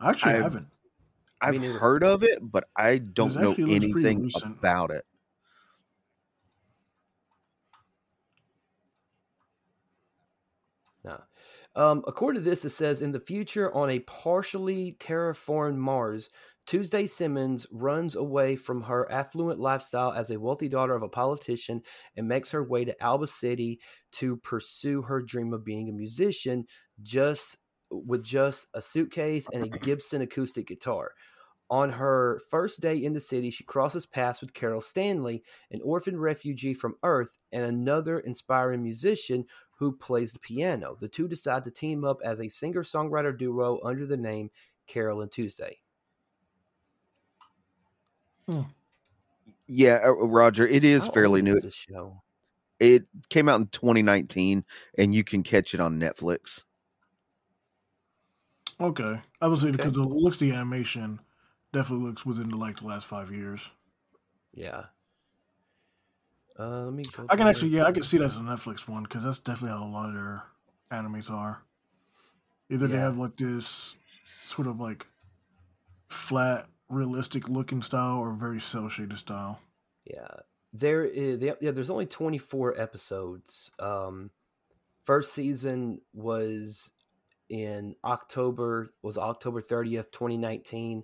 [0.00, 0.68] Actually, I I've- haven't.
[1.42, 5.04] I've Me heard of it, but I don't know actually looks pretty anything about it.
[11.04, 11.22] No.
[11.74, 16.30] Um, according to this, it says in the future, on a partially terraformed Mars,
[16.66, 21.80] Tuesday Simmons runs away from her affluent lifestyle as a wealthy daughter of a politician
[22.16, 23.78] and makes her way to Alba City
[24.12, 26.66] to pursue her dream of being a musician,
[27.00, 27.56] just
[27.88, 31.12] with just a suitcase and a Gibson acoustic guitar.
[31.70, 36.18] On her first day in the city, she crosses paths with Carol Stanley, an orphan
[36.18, 39.44] refugee from Earth, and another inspiring musician
[39.78, 40.96] who plays the piano.
[40.98, 44.50] The two decide to team up as a singer songwriter duo under the name
[44.88, 45.78] Carol and Tuesday.
[49.66, 51.56] Yeah, uh, Roger, it is How fairly new.
[51.56, 52.22] is show?
[52.78, 54.64] It came out in 2019,
[54.98, 56.64] and you can catch it on Netflix.
[58.80, 59.84] Okay, I was saying Okay.
[59.84, 61.20] because the looks the animation
[61.72, 63.60] definitely looks within the like the last five years.
[64.52, 64.84] Yeah.
[66.58, 67.04] Uh, let me.
[67.28, 69.84] I can actually, yeah, I can see that's a Netflix one because that's definitely how
[69.86, 70.42] a lot of their
[70.90, 71.62] animes are.
[72.70, 73.94] Either they have like this
[74.46, 75.06] sort of like
[76.08, 79.60] flat, realistic looking style or very cell shaded style.
[80.04, 80.28] Yeah,
[80.72, 81.40] there is.
[81.60, 83.70] Yeah, there's only 24 episodes.
[83.78, 84.30] Um,
[85.02, 86.92] first season was
[87.48, 88.92] in October.
[89.02, 91.02] Was October 30th, 2019.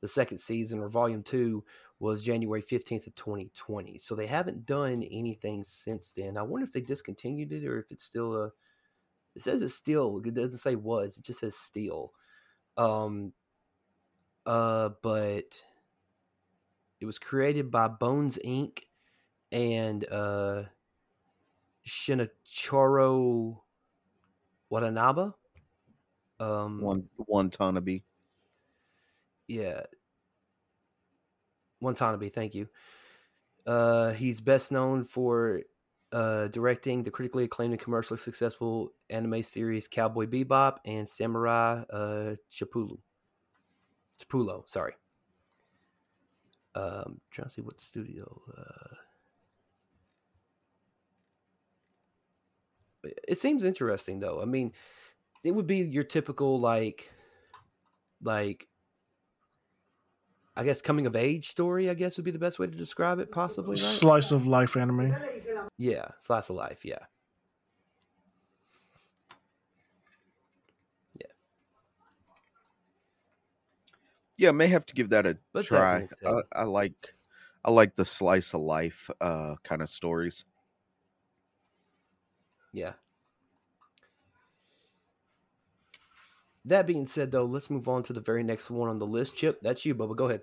[0.00, 1.64] The second season or volume two
[1.98, 3.98] was January 15th of 2020.
[3.98, 6.36] So they haven't done anything since then.
[6.36, 8.50] I wonder if they discontinued it or if it's still a.
[9.34, 10.20] It says it's still.
[10.24, 11.16] It doesn't say was.
[11.16, 12.12] It just says still.
[12.76, 13.32] Um.
[14.46, 15.62] Uh, but
[17.00, 18.80] it was created by Bones Inc.
[19.52, 20.64] and uh,
[21.86, 23.60] Shinichiro
[24.70, 25.30] Watanabe.
[26.40, 28.02] Um, One one Tanabe.
[29.48, 29.82] yeah,
[31.78, 32.28] one Watanabe.
[32.28, 32.68] Thank you.
[33.66, 35.62] Uh, he's best known for
[36.12, 42.34] uh, directing the critically acclaimed and commercially successful anime series Cowboy Bebop and Samurai uh,
[42.52, 42.98] Champloo.
[44.18, 44.94] Champloo, sorry.
[46.74, 48.40] Um, trying to see what studio.
[48.56, 48.96] Uh,
[53.28, 54.40] it seems interesting though.
[54.40, 54.72] I mean,
[55.44, 57.12] it would be your typical like,
[58.22, 58.66] like,
[60.56, 61.90] I guess coming of age story.
[61.90, 63.72] I guess would be the best way to describe it, possibly.
[63.72, 63.78] Right?
[63.78, 65.14] Slice of life anime.
[65.76, 66.84] Yeah, slice of life.
[66.84, 67.00] Yeah.
[74.36, 76.08] Yeah, may have to give that a But try.
[76.26, 77.14] I, I like
[77.64, 80.44] I like the slice of life uh kind of stories.
[82.72, 82.94] Yeah.
[86.64, 89.36] That being said, though, let's move on to the very next one on the list.
[89.36, 90.16] Chip, that's you, Bubba.
[90.16, 90.42] Go ahead.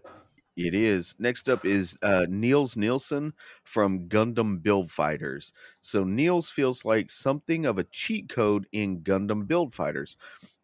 [0.55, 1.15] It is.
[1.17, 5.53] Next up is uh, Niels Nielsen from Gundam Build Fighters.
[5.81, 10.17] So Niels feels like something of a cheat code in Gundam Build Fighters.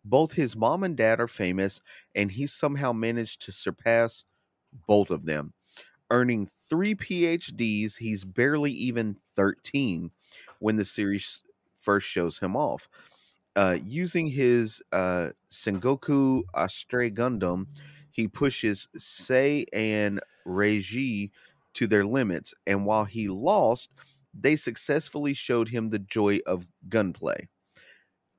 [0.09, 1.81] Both his mom and dad are famous,
[2.15, 4.23] and he somehow managed to surpass
[4.87, 5.53] both of them.
[6.09, 10.11] Earning three PhDs, he's barely even 13
[10.59, 11.41] when the series
[11.79, 12.89] first shows him off.
[13.55, 17.65] Uh, using his uh, Sengoku Gundam,
[18.11, 21.31] he pushes Sei and Reiji
[21.73, 23.89] to their limits, and while he lost,
[24.33, 27.47] they successfully showed him the joy of gunpla.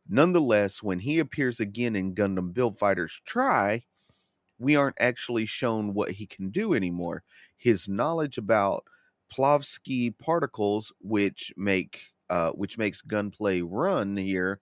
[0.08, 3.84] Nonetheless, when he appears again in Gundam Build Fighters Try,
[4.58, 7.24] we aren't actually shown what he can do anymore.
[7.56, 8.86] His knowledge about
[9.32, 14.60] Plavsky particles, which make uh, which makes gunpla run here,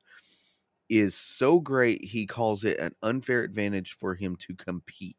[0.88, 5.16] is so great he calls it an unfair advantage for him to compete.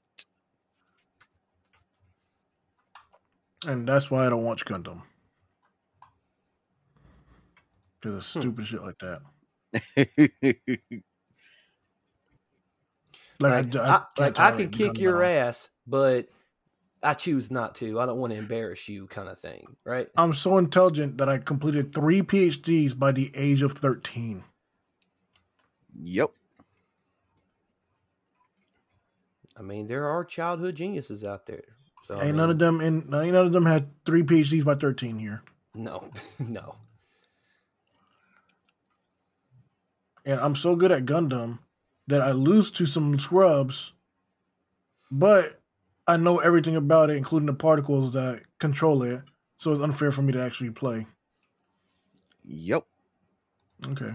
[3.67, 5.03] And that's why I don't watch Gundam.
[7.99, 8.41] Because of Hmm.
[8.41, 9.21] stupid shit like that.
[13.39, 15.29] Like, I, I, I, like, I can kick your all.
[15.29, 16.27] ass, but
[17.03, 17.99] I choose not to.
[17.99, 20.07] I don't want to embarrass you, kind of thing, right?
[20.15, 24.43] I'm so intelligent that I completed three PhDs by the age of 13.
[26.01, 26.31] yep.
[29.55, 31.63] I mean, there are childhood geniuses out there.
[32.03, 34.75] So I ain't none of them and ain't none of them had three PhDs by
[34.75, 35.41] 13 here.
[35.75, 36.75] No, no.
[40.27, 41.59] And I'm so good at Gundam
[42.07, 43.93] that I lose to some scrubs,
[45.09, 45.61] but
[46.05, 49.21] I know everything about it, including the particles that control it.
[49.55, 51.07] So it's unfair for me to actually play.
[52.43, 52.83] Yep.
[53.87, 54.11] Okay.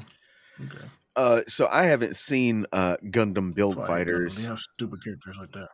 [0.62, 0.85] Okay.
[1.16, 3.98] Uh, so I haven't seen uh Gundam Build That's why Gundam.
[3.98, 4.37] Fighters.
[4.37, 5.68] They have stupid characters like that.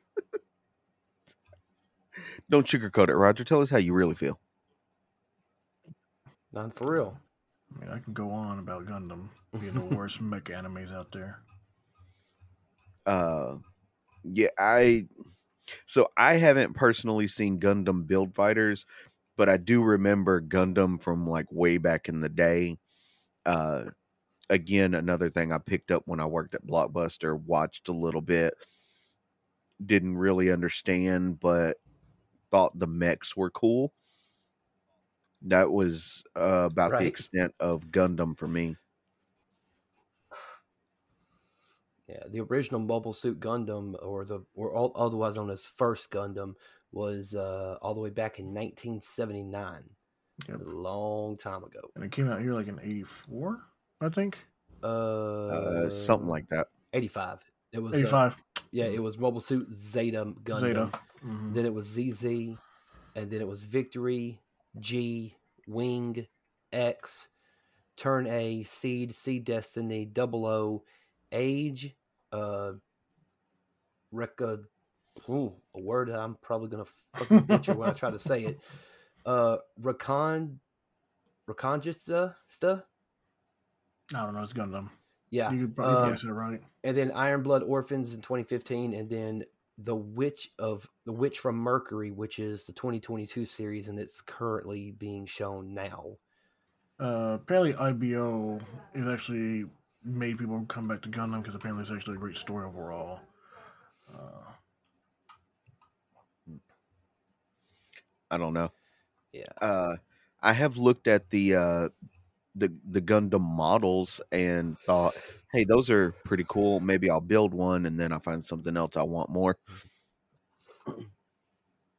[2.48, 3.44] Don't sugarcoat it, Roger.
[3.44, 4.40] Tell us how you really feel.
[6.52, 7.18] Not for real.
[7.74, 11.40] I mean, I can go on about Gundam being the worst mech animes out there.
[13.04, 13.56] Uh,
[14.24, 15.06] yeah, I.
[15.84, 18.86] So I haven't personally seen Gundam Build Fighters,
[19.36, 22.78] but I do remember Gundam from like way back in the day.
[23.44, 23.86] Uh,
[24.48, 28.54] again, another thing I picked up when I worked at Blockbuster, watched a little bit,
[29.84, 31.78] didn't really understand, but
[32.50, 33.92] thought the mechs were cool.
[35.42, 38.76] That was uh, about the extent of Gundam for me.
[42.08, 46.54] Yeah, the original Mobile Suit Gundam, or the or all, otherwise known as First Gundam,
[46.92, 49.82] was uh, all the way back in 1979,
[50.48, 50.60] Yep.
[50.60, 51.80] a long time ago.
[51.96, 53.58] And it came out here like in '84,
[54.00, 54.38] I think.
[54.82, 54.86] Uh,
[55.48, 56.68] Uh, something like that.
[56.92, 57.40] 85.
[57.72, 58.36] It was uh, '85.
[58.70, 60.60] yeah, it was Mobile Suit Zeta Gundam.
[60.60, 60.90] Zeta.
[61.24, 61.54] Mhm.
[61.54, 62.24] Then it was ZZ,
[63.16, 64.40] and then it was Victory,
[64.78, 65.36] G,
[65.66, 66.26] Wing,
[66.72, 67.28] X,
[67.96, 70.84] Turn A, Seed, Seed Destiny, Double O,
[71.32, 71.94] Age,
[72.32, 72.72] uh,
[74.14, 74.64] Rekka,
[75.28, 76.84] ooh, a word that I'm probably gonna
[77.14, 78.60] fucking butcher when I try to say it.
[79.26, 80.58] Uh, Rakan,
[81.50, 82.82] Rakanjista stuff.
[84.14, 84.42] I don't know.
[84.44, 84.88] It's Gundam.
[85.30, 86.62] Yeah, You could probably um, guess it right.
[86.84, 89.42] and then Iron Blood Orphans in 2015, and then
[89.78, 94.90] the Witch of the Witch from Mercury, which is the 2022 series, and it's currently
[94.90, 96.16] being shown now.
[96.98, 98.58] Uh, apparently, IBO
[98.94, 99.66] is actually
[100.02, 103.20] made people come back to Gundam because apparently it's actually a great story overall.
[104.12, 104.50] Uh,
[108.30, 108.72] I don't know.
[109.32, 109.44] Yeah.
[109.60, 109.96] Uh,
[110.40, 111.88] I have looked at the uh,
[112.56, 115.14] the the Gundam models and thought,
[115.52, 116.80] hey, those are pretty cool.
[116.80, 119.56] Maybe I'll build one, and then I find something else I want more.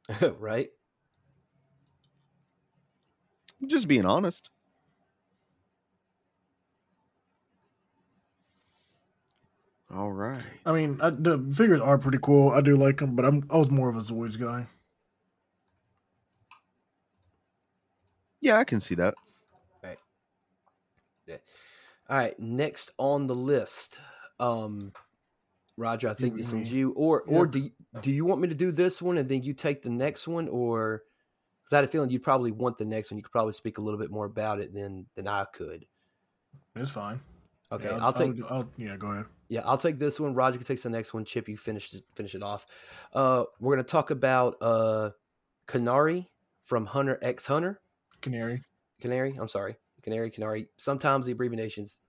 [0.40, 0.70] right?
[3.68, 4.50] Just being honest.
[9.94, 10.44] All right.
[10.66, 12.50] I mean, I, the figures are pretty cool.
[12.52, 14.68] I do like them, but I'm I was more of a Zoids guy.
[18.40, 19.16] Yeah, I can see that.
[22.10, 24.00] All right, next on the list,
[24.40, 24.94] um,
[25.76, 26.10] Roger.
[26.10, 28.72] I think this one's you, or or do you, do you want me to do
[28.72, 31.04] this one and then you take the next one, or
[31.64, 33.18] because I had a feeling you'd probably want the next one.
[33.18, 35.86] You could probably speak a little bit more about it than than I could.
[36.76, 37.20] It's fine.
[37.72, 39.26] Okay, Yeah, I'll take I'll, yeah, go ahead.
[39.50, 40.34] Yeah, I'll take this one.
[40.34, 41.26] Roger takes the next one.
[41.26, 42.66] Chip, you finish it, finish it off.
[43.14, 45.12] Uh, we're gonna talk about uh,
[45.68, 46.30] Canary
[46.64, 47.82] from Hunter X Hunter.
[48.22, 48.62] Canary.
[49.02, 49.36] Canary.
[49.40, 49.76] I'm sorry,
[50.08, 50.32] Canary.
[50.32, 50.68] Canary.
[50.78, 52.00] Sometimes the abbreviations.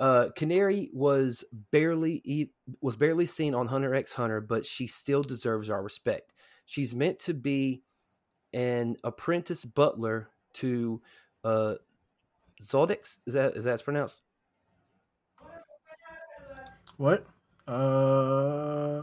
[0.00, 2.48] Uh, Canary was barely e-
[2.80, 6.32] was barely seen on Hunter X Hunter, but she still deserves our respect.
[6.64, 7.82] She's meant to be
[8.54, 11.02] an apprentice butler to
[11.44, 11.74] uh,
[12.62, 13.18] Zoldycks.
[13.26, 14.22] Is that is that pronounced?
[16.96, 17.26] What?
[17.68, 19.02] Uh,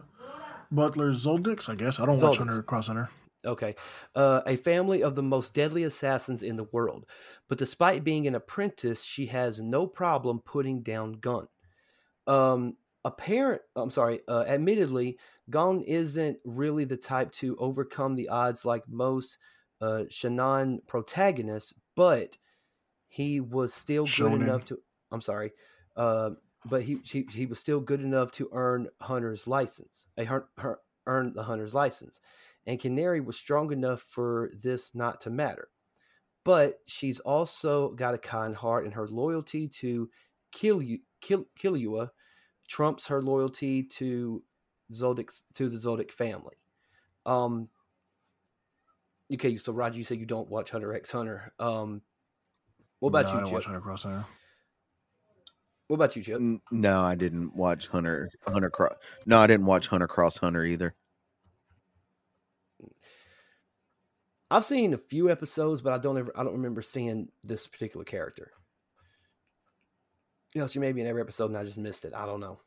[0.72, 2.00] Butler Zoldycks, I guess.
[2.00, 3.10] I don't watch Hunter Cross Hunter.
[3.46, 3.76] Okay.
[4.14, 7.08] Uh, a family of the most deadly assassins in the world.
[7.48, 11.48] But despite being an apprentice, she has no problem putting down Gon.
[12.28, 15.18] Um, apparent, I'm sorry, uh, admittedly,
[15.50, 19.38] Gon isn't really the type to overcome the odds like most
[19.82, 22.38] uh, Shonen protagonists, but
[23.08, 24.42] he was still good Shonen.
[24.44, 24.80] enough to.
[25.12, 25.52] I'm sorry.
[25.96, 26.32] Uh,
[26.66, 30.80] but he, he he was still good enough to earn Hunter's license, a her, her,
[31.08, 32.22] earn the Hunter's license
[32.66, 35.70] and Canary was strong enough for this not to matter.
[36.43, 40.09] But she's also got a kind heart, and her loyalty to
[40.55, 42.09] Kiryu, Kil- Killua
[42.68, 44.43] trumps her loyalty to
[44.91, 46.55] Zoldyck to the Zoldyck family.
[47.26, 47.70] Um,
[49.32, 51.53] okay, so Roger, you said you don't watch Hunter X Hunter.
[51.59, 52.01] Um,
[52.99, 53.53] what about No, I you, don't Chip?
[53.53, 54.26] watch Hunter Cross Hunter.
[55.88, 56.41] What about you, Chip?
[56.72, 58.93] No, I didn't watch Hunter Hunter Cross.
[59.26, 60.95] No, I didn't watch Hunter Cross Hunter either.
[64.50, 68.04] I've seen a few episodes, but I don't ever I don't remember seeing this particular
[68.04, 68.52] character.
[70.54, 72.14] You know, she may be in every episode and I just missed it.
[72.14, 72.60] I don't know.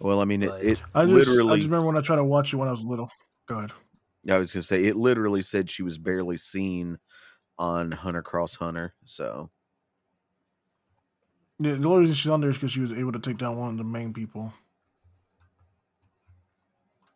[0.00, 2.52] Well, I mean, it, it I just, I just remember when I tried to watch
[2.52, 3.10] it when I was little.
[3.46, 3.72] Go ahead.
[4.28, 6.98] I was gonna say it literally said she was barely seen
[7.58, 8.94] on Hunter Cross Hunter.
[9.04, 9.50] So
[11.58, 13.58] Yeah, the only reason she's on there is because she was able to take down
[13.58, 14.52] one of the main people.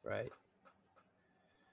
[0.05, 0.31] Right.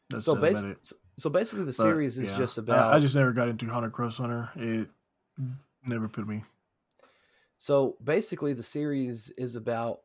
[0.10, 0.76] That's So basically,
[1.18, 2.38] so basically, the But, series is yeah.
[2.38, 2.94] just I- about.
[2.94, 4.50] I, just never got into Hunter Cross Hunter.
[4.56, 4.90] It
[5.86, 6.44] never put me.
[7.58, 10.02] So basically, the series is about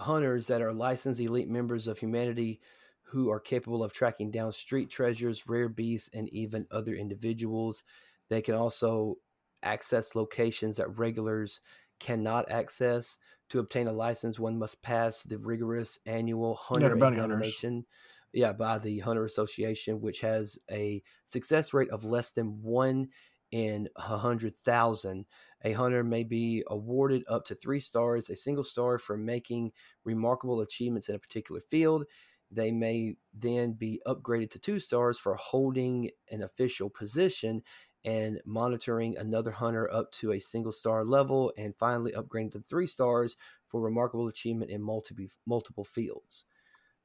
[0.00, 2.60] hunters that are licensed elite members of humanity
[3.02, 7.84] who are capable of tracking down street treasures, rare beasts, and even other individuals.
[8.28, 9.18] They can also
[9.62, 11.60] access locations that regulars
[12.00, 13.16] cannot access.
[13.50, 17.04] To obtain a license, one must pass the rigorous annual hunter hunters.
[17.14, 17.86] examination.
[18.32, 23.08] Yeah, by the Hunter Association, which has a success rate of less than one
[23.52, 25.26] in a hundred thousand.
[25.62, 29.72] A hunter may be awarded up to three stars, a single star for making
[30.04, 32.04] remarkable achievements in a particular field.
[32.50, 37.62] They may then be upgraded to two stars for holding an official position
[38.06, 42.86] and monitoring another hunter up to a single star level, and finally upgrading to three
[42.86, 43.36] stars
[43.68, 46.44] for remarkable achievement in multiple multiple fields.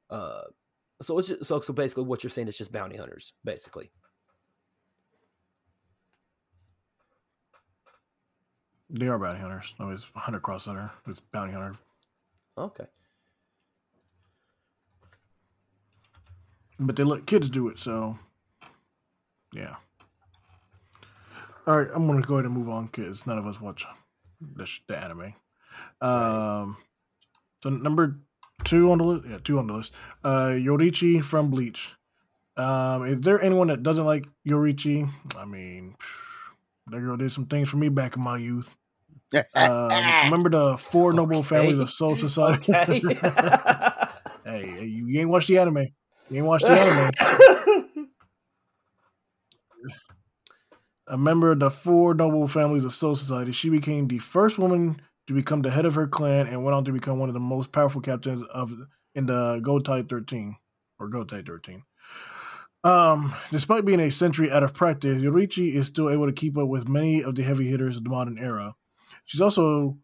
[0.08, 0.42] Uh,
[1.02, 3.90] so it's just, so so basically what you're saying is just bounty hunters, basically.
[8.88, 9.74] They are bounty hunters.
[9.80, 10.90] No, it's Hunter Cross Hunter.
[11.08, 11.78] It's bounty hunter.
[12.58, 12.84] Okay.
[16.78, 18.18] But they let kids do it, so
[19.52, 19.76] yeah.
[21.66, 23.86] All right, I'm gonna go ahead and move on because none of us watch
[24.40, 25.34] the, anime.
[26.00, 26.76] Um,
[27.62, 28.18] so number
[28.64, 29.92] two on the list, yeah, two on the list.
[30.24, 31.94] Uh, Yoruichi from Bleach.
[32.56, 35.08] Um, is there anyone that doesn't like Yoruichi?
[35.38, 35.94] I mean,
[36.88, 38.74] that girl did some things for me back in my youth.
[39.54, 39.88] Um,
[40.24, 42.74] remember the four noble families of Soul Society?
[42.74, 42.98] Okay.
[44.44, 45.86] hey, you ain't watched the anime.
[46.28, 47.51] You ain't watched the anime.
[51.12, 54.98] A member of the four noble families of Soul Society, she became the first woman
[55.26, 57.38] to become the head of her clan and went on to become one of the
[57.38, 58.72] most powerful captains of
[59.14, 60.56] in the Gotei 13
[60.98, 61.82] or Gotei 13.
[62.82, 66.66] Um, despite being a century out of practice, Yoruichi is still able to keep up
[66.66, 68.74] with many of the heavy hitters of the modern era.
[69.26, 69.98] She's also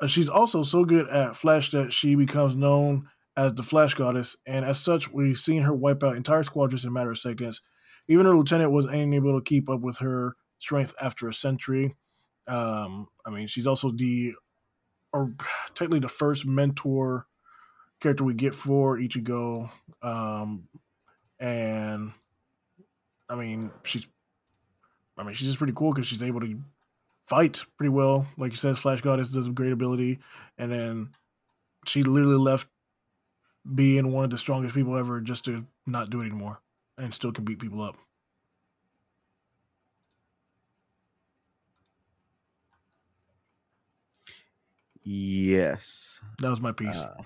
[0.00, 4.36] uh, she's also so good at Flash that she becomes known as the Flash Goddess,
[4.44, 7.62] and as such, we've seen her wipe out entire squadrons in a matter of seconds.
[8.08, 11.96] Even her lieutenant was unable to keep up with her strength after a century.
[12.46, 14.34] Um, I mean, she's also the,
[15.12, 15.32] or
[15.74, 17.26] technically the first mentor
[18.00, 19.70] character we get for Ichigo.
[20.02, 20.68] Um,
[21.38, 22.12] and
[23.28, 24.06] I mean, she's,
[25.16, 26.58] I mean, she's just pretty cool because she's able to
[27.26, 28.26] fight pretty well.
[28.36, 30.18] Like you said, Flash Goddess does a great ability,
[30.56, 31.10] and then
[31.86, 32.68] she literally left
[33.74, 36.60] being one of the strongest people ever just to not do it anymore
[36.96, 37.96] and still can beat people up.
[45.02, 47.06] Yes, That was my piece.
[47.12, 47.22] Uh,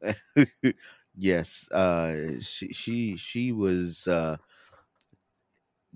[1.14, 4.36] yes, uh, she she she was uh,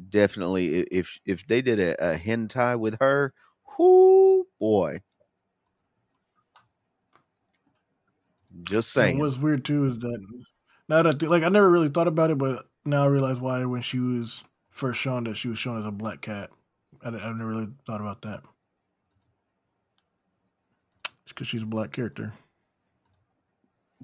[0.08, 0.80] definitely.
[0.90, 3.34] If if they did a, a hentai with her,
[3.78, 5.02] whoo boy.
[8.62, 9.18] Just And saying.
[9.18, 10.26] what's weird too is that
[10.88, 13.82] now that like I never really thought about it, but now I realize why when
[13.82, 16.50] she was first shown that she was shown as a black cat.
[17.02, 18.44] I, I never really thought about that.
[21.31, 22.33] It's because she's a black character.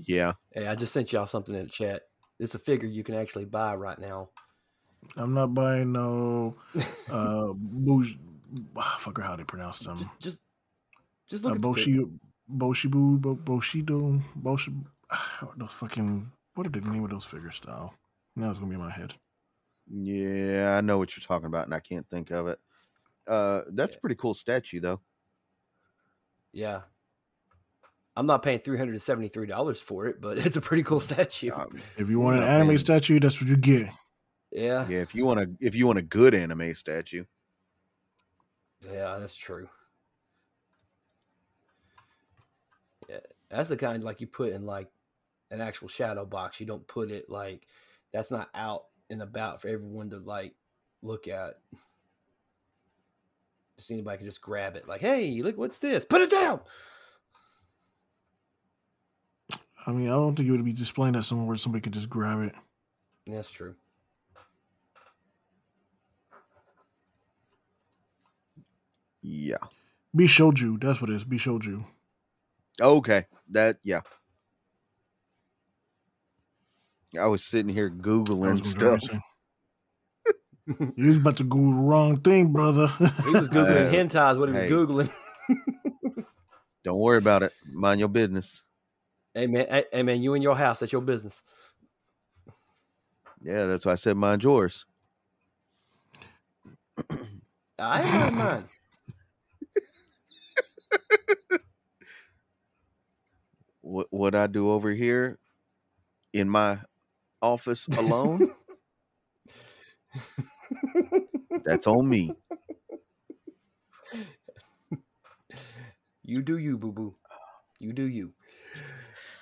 [0.06, 0.34] yeah.
[0.52, 2.02] Hey, I just sent y'all something in the chat.
[2.38, 4.28] It's a figure you can actually buy right now.
[5.16, 6.54] I'm not buying no
[7.10, 8.16] uh bougie,
[8.76, 9.96] ah, fuck her how they pronounce them.
[9.98, 10.40] Just, just,
[11.28, 12.02] just Uh, look at the figure.
[12.02, 12.18] Boshi
[12.48, 17.92] Boshibu Bo, Boshido Boshi ah, those fucking what are the name of those figure style?
[18.36, 19.14] Now it's gonna be in my head.
[19.90, 22.60] Yeah, I know what you're talking about, and I can't think of it.
[23.26, 24.00] Uh, that's a Yeah.
[24.00, 25.00] pretty cool statue, though.
[26.52, 26.82] Yeah.
[28.16, 30.82] I'm not paying three hundred and seventy three dollars for it, but it's a pretty
[30.82, 31.52] cool statue.
[31.52, 32.78] Um, If you want an anime man.
[32.78, 33.88] statue, that's what you get.
[34.50, 34.86] yeah.
[34.88, 37.24] yeah, if you want a if you want a good anime statue,
[38.90, 39.68] Yeah, that's true.
[43.08, 44.88] Yeah, that's the kind like you put in like
[45.50, 46.58] an actual shadow box.
[46.60, 47.66] You don't put it like
[48.12, 50.54] that's not out and about for everyone to like
[51.02, 51.58] look at.
[53.76, 54.88] Just anybody can just grab it.
[54.88, 56.06] Like, hey, look, what's this?
[56.06, 56.60] Put it down.
[59.86, 62.10] I mean, I don't think it would be displaying that somewhere where somebody could just
[62.10, 62.54] grab it.
[63.26, 63.74] That's true.
[69.22, 69.56] Yeah.
[70.16, 71.24] Bishoujo, that's what it is.
[71.24, 71.84] Bishoujo.
[72.80, 73.26] Okay.
[73.50, 74.00] That yeah.
[77.18, 79.02] I was sitting here googling stuff.
[80.96, 82.88] You was about to Google the wrong thing, brother.
[82.98, 84.32] He was googling Uh, hentai.
[84.32, 85.12] Is what he was googling.
[86.82, 87.52] Don't worry about it.
[87.72, 88.62] Mind your business.
[89.36, 90.80] Hey man, hey, hey man, you in your house.
[90.80, 91.42] That's your business.
[93.42, 94.86] Yeah, that's why I said mind yours.
[97.78, 98.68] I have mine.
[103.82, 105.38] What what I do over here
[106.32, 106.80] in my
[107.42, 108.48] office alone,
[111.64, 112.36] that's on me.
[116.24, 117.16] You do you, boo boo.
[117.80, 118.34] You do you.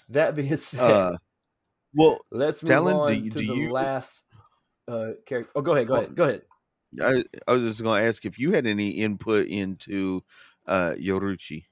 [0.08, 1.16] That being said, Uh,
[1.94, 4.24] well, let's move do on you- to do the you- last
[4.88, 5.52] uh character.
[5.56, 5.88] Oh, go ahead.
[5.88, 6.14] Go Oh, ahead.
[6.16, 6.42] Go ahead.
[7.00, 10.22] I, I was just going to ask if you had any input into
[10.66, 11.64] uh, Yoruichi.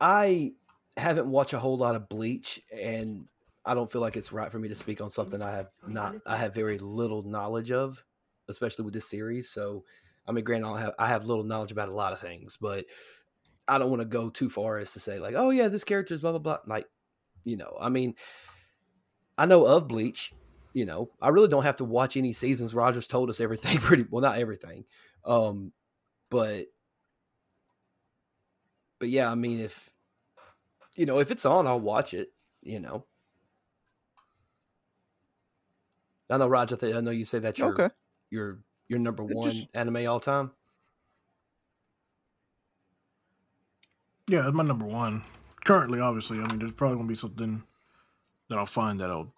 [0.00, 0.52] I
[0.96, 3.26] haven't watched a whole lot of Bleach, and
[3.64, 6.16] I don't feel like it's right for me to speak on something I have not.
[6.26, 8.04] I have very little knowledge of,
[8.48, 9.50] especially with this series.
[9.50, 9.84] So,
[10.26, 12.86] I mean, granted, I have I have little knowledge about a lot of things, but
[13.68, 16.14] I don't want to go too far as to say like, oh yeah, this character
[16.14, 16.58] is blah blah blah.
[16.66, 16.86] Like,
[17.44, 18.14] you know, I mean,
[19.36, 20.32] I know of Bleach.
[20.74, 22.74] You know, I really don't have to watch any seasons.
[22.74, 24.84] Rogers told us everything pretty well, not everything,
[25.24, 25.72] um,
[26.30, 26.66] but
[28.98, 29.90] but yeah, I mean, if
[30.96, 32.28] you know, if it's on, I'll watch it.
[32.62, 33.06] You know,
[36.30, 36.76] I know Roger.
[36.82, 37.90] I know you say that's your Okay.
[38.30, 40.50] your your number one just- anime all time.
[44.28, 45.22] Yeah, it's my number one.
[45.64, 46.38] Currently, obviously.
[46.38, 47.62] I mean, there's probably gonna be something
[48.48, 49.32] that I'll find that'll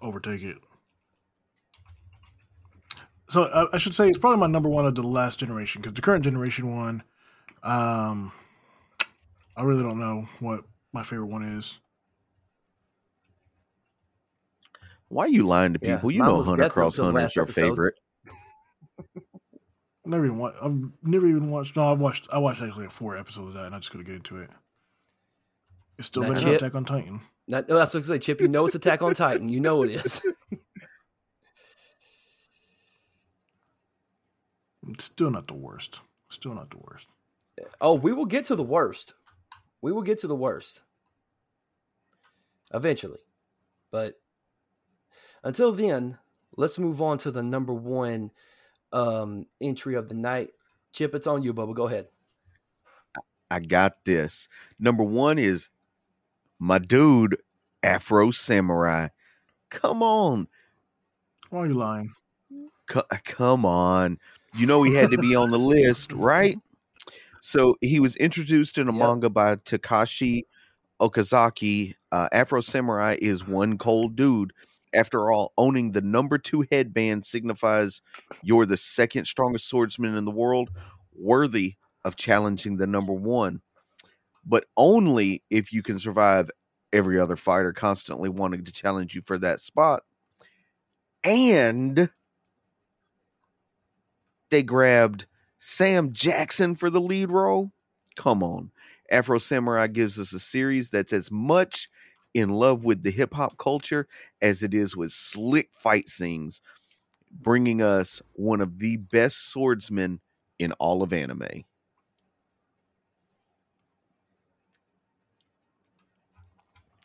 [0.00, 0.58] overtake it.
[3.28, 5.94] So I, I should say it's probably my number one of the last generation because
[5.94, 7.02] the current generation one,
[7.62, 8.32] um,
[9.56, 11.78] I really don't know what my favorite one is.
[15.08, 16.10] Why are you lying to Yeah, people?
[16.10, 17.70] you know Hunter Cross till Hunter is your episode.
[17.70, 17.94] favorite.
[20.06, 20.58] Never even watched.
[20.62, 21.76] I've never even watched.
[21.76, 22.28] No, I watched.
[22.30, 24.50] I watched actually like four episodes of that, and I just couldn't get into it.
[25.98, 27.20] It's still better than Attack on Titan.
[27.46, 28.40] Not, oh, that's what I say, Chip.
[28.40, 29.48] You know it's Attack on Titan.
[29.48, 30.22] You know it is.
[34.88, 36.00] It's still not the worst.
[36.28, 37.06] Still not the worst.
[37.80, 39.14] Oh, we will get to the worst.
[39.80, 40.80] We will get to the worst
[42.72, 43.20] eventually.
[43.90, 44.20] But
[45.42, 46.18] until then,
[46.56, 48.30] let's move on to the number one
[48.94, 50.50] um, entry of the night.
[50.92, 51.74] Chip, it's on you, Bubba.
[51.74, 52.08] Go ahead.
[53.50, 54.48] I got this.
[54.78, 55.68] Number one is
[56.58, 57.36] my dude,
[57.82, 59.08] Afro Samurai.
[59.70, 60.48] Come on.
[61.50, 62.10] Why are you lying?
[62.90, 64.18] C- come on.
[64.56, 66.58] You know he had to be on the list, right?
[67.40, 68.98] So he was introduced in a Yep.
[69.00, 70.42] manga by Takashi
[71.00, 71.94] Okazaki.
[72.12, 74.52] Uh, Afro Samurai is one cold dude.
[74.94, 78.00] After all, owning the number two headband signifies
[78.42, 80.70] you're the second strongest swordsman in the world,
[81.12, 81.74] worthy
[82.04, 83.60] of challenging the number one,
[84.44, 86.50] but only if you can survive
[86.92, 90.02] every other fighter constantly wanting to challenge you for that spot.
[91.24, 92.10] And
[94.50, 95.26] they grabbed
[95.58, 97.72] Sam Jackson for the lead role.
[98.16, 98.70] Come on.
[99.10, 101.88] Afro Samurai gives us a series that's as much
[102.34, 104.06] in love with the hip hop culture
[104.42, 106.60] as it is with slick fight scenes,
[107.30, 110.20] bringing us one of the best swordsmen
[110.58, 111.64] in all of anime.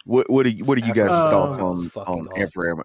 [0.06, 2.84] What what are you, what are you guys' Afro thoughts on on Afro?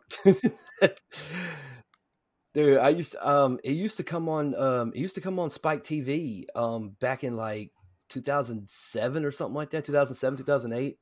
[2.54, 5.38] Dude, I used to, um it used to come on um it used to come
[5.38, 7.72] on Spike TV um back in like
[8.10, 10.98] 2007 or something like that, 2007, 2008.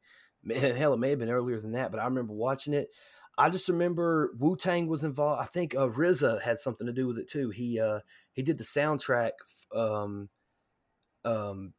[0.51, 2.89] Hell, it may have been earlier than that, but I remember watching it.
[3.39, 5.43] I just remember Wu Tang was involved.
[5.43, 7.51] I think uh, RZA had something to do with it too.
[7.51, 8.01] He uh
[8.33, 9.33] he did the soundtrack
[9.75, 10.29] um
[11.25, 11.73] um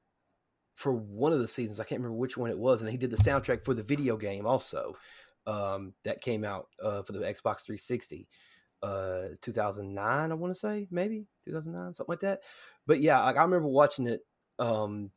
[0.76, 1.80] for one of the seasons.
[1.80, 4.18] I can't remember which one it was, and he did the soundtrack for the video
[4.18, 4.96] game also
[5.46, 8.28] um that came out uh for the Xbox 360.
[8.82, 12.42] uh 2009 i want to say maybe 2009 something like that
[12.88, 14.22] but yeah like, i remember watching it
[14.60, 15.10] um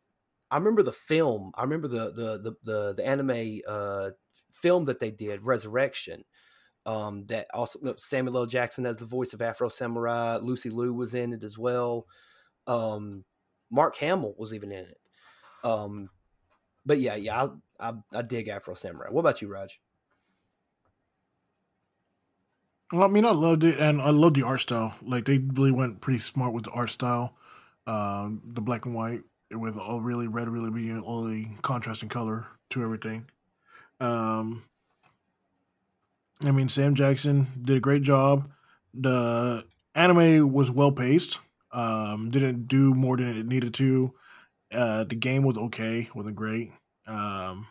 [0.51, 4.11] i remember the film i remember the the the the, the anime uh
[4.53, 6.25] film that they did resurrection
[6.87, 8.47] um that also samuel l.
[8.47, 12.07] Jackson as the voice of afro samurai lucy liu was in it as well
[12.67, 13.25] um
[13.71, 14.99] mark hamill was even in it
[15.65, 16.09] um
[16.85, 17.49] but yeah yeah i
[17.89, 19.11] i, I dig afro samurai.
[19.11, 19.81] What about you raj?
[22.93, 24.95] Well, I mean, I loved it, and I loved the art style.
[25.03, 27.37] Like they really went pretty smart with the art style,
[27.87, 32.47] um, the black and white with all really red, really being all the contrasting color
[32.71, 33.27] to everything.
[34.01, 34.65] Um,
[36.43, 38.51] I mean, Sam Jackson did a great job.
[38.93, 41.39] The anime was well paced.
[41.73, 44.15] Um, didn't do more than it needed to.
[44.73, 46.73] Uh, the game was okay, wasn't great.
[47.07, 47.67] Um,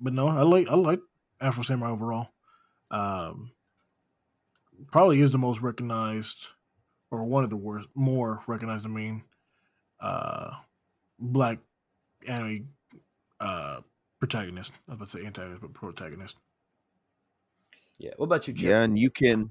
[0.00, 1.00] but no, I like I like
[1.40, 2.28] Afro Samurai overall.
[2.90, 3.52] Um,
[4.90, 6.46] probably is the most recognized
[7.10, 9.24] or one of the worst more recognized I mean
[10.00, 10.52] uh
[11.18, 11.58] black
[12.26, 12.68] anime
[13.40, 13.80] uh
[14.20, 14.72] protagonist.
[14.88, 16.36] I was about to say antagonist, but protagonist.
[17.98, 18.10] Yeah.
[18.16, 18.68] What about you, Chip?
[18.68, 19.50] Yeah, and you can.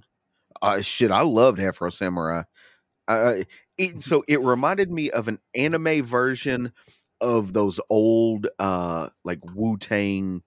[0.61, 2.43] Uh, shit, I loved Afro Samurai.
[3.07, 3.43] Uh,
[3.77, 6.71] it, so it reminded me of an anime version
[7.21, 10.41] of those old, uh, like Wu Tang,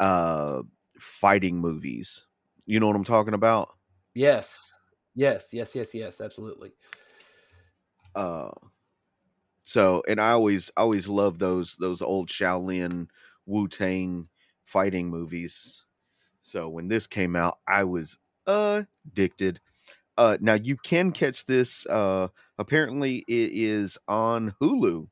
[0.00, 0.62] uh,
[0.98, 2.24] fighting movies.
[2.66, 3.68] You know what I'm talking about?
[4.14, 4.72] Yes.
[5.14, 6.72] Yes, yes, yes, yes, absolutely.
[8.14, 8.50] Uh,
[9.68, 13.08] so and I always always loved those those old Shaolin
[13.44, 14.30] Wu Tang
[14.64, 15.84] fighting movies.
[16.40, 18.16] So when this came out, I was
[18.46, 19.60] addicted.
[20.16, 21.84] Uh, now you can catch this.
[21.84, 25.08] Uh, apparently, it is on Hulu,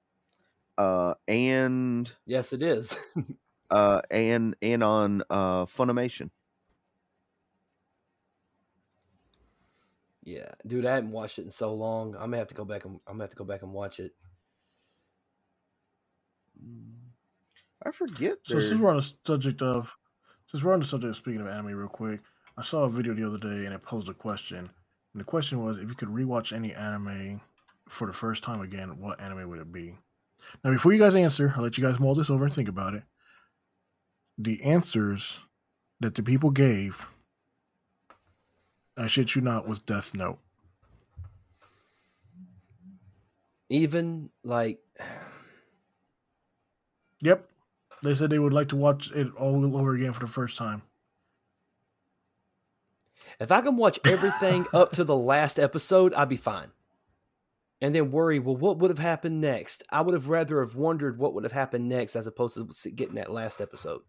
[0.79, 2.99] uh, and Yes, it is.
[3.71, 6.31] uh, and and on uh, Funimation.
[10.25, 12.15] yeah, dude, I haven't watched it in so long.
[12.15, 14.01] I'm gonna have to go back and I'm gonna have to go back and watch
[14.01, 14.13] it.
[17.85, 18.39] I forget.
[18.43, 19.95] So since we're on the subject of
[20.51, 22.21] since we're on the subject of speaking of anime real quick,
[22.57, 24.59] I saw a video the other day and it posed a question.
[24.59, 27.41] And the question was if you could rewatch any anime
[27.89, 29.95] for the first time again, what anime would it be?
[30.65, 32.95] Now before you guys answer, I'll let you guys mull this over and think about
[32.95, 33.03] it.
[34.39, 35.41] The answers
[36.01, 37.07] that the people gave,
[38.97, 40.39] I shit you not, was Death Note.
[43.69, 44.79] Even like
[47.23, 47.49] Yep.
[48.03, 50.83] They said they would like to watch it all over again for the first time.
[53.41, 56.69] if I can watch everything up to the last episode, I'd be fine.
[57.81, 59.83] And then worry, well, what would have happened next?
[59.91, 63.17] I would have rather have wondered what would have happened next as opposed to getting
[63.17, 64.01] that last episode.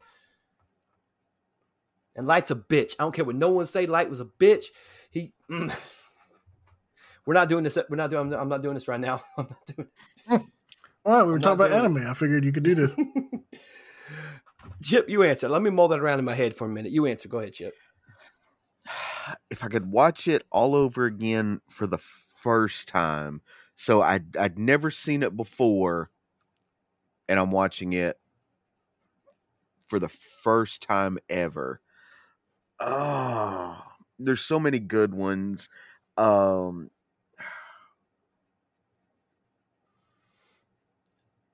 [2.16, 2.96] And Light's a bitch.
[2.98, 3.86] I don't care what no one say.
[3.86, 4.66] Light was a bitch.
[5.12, 5.34] He.
[5.50, 5.74] mm.
[7.26, 7.78] We're not doing this.
[7.90, 8.34] We're not doing.
[8.34, 9.22] I'm not doing this right now.
[9.38, 9.76] I'm not
[10.30, 10.52] doing.
[11.08, 12.12] All right, we were I'm talking about doing anime.
[12.12, 12.92] I figured you could do this.
[14.84, 15.48] Chip, you answer.
[15.48, 16.92] Let me mull that around in my head for a minute.
[16.92, 17.30] You answer.
[17.30, 17.74] Go ahead, Chip.
[19.50, 23.42] if I could watch it all over again for the first time,
[23.78, 26.12] so I'd I'd never seen it before,
[27.30, 28.20] and I'm watching it
[29.86, 31.80] for the first time ever.
[32.82, 33.82] Oh,
[34.20, 35.70] there's so many good ones.
[36.18, 36.90] Um,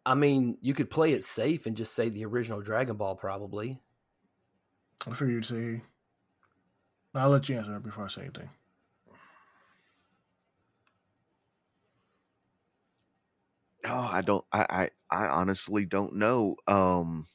[0.06, 3.80] I mean, you could play it safe and just say the original Dragon Ball, probably.
[5.08, 5.82] I figured you'd say.
[7.16, 8.50] I'll let you answer that before I say anything.
[13.86, 14.46] oh, I don't.
[14.52, 16.56] I I, I honestly don't know.
[16.68, 17.28] Um.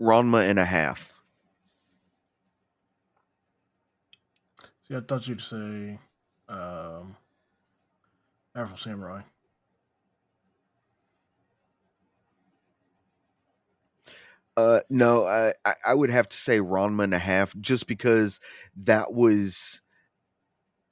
[0.00, 1.13] Ranma and a half.
[4.86, 5.98] See, I thought you'd say
[6.48, 7.16] um,
[8.54, 9.22] Afro Samurai.
[14.56, 15.52] Uh, no, I,
[15.84, 18.38] I would have to say Ranma and a half, just because
[18.76, 19.80] that was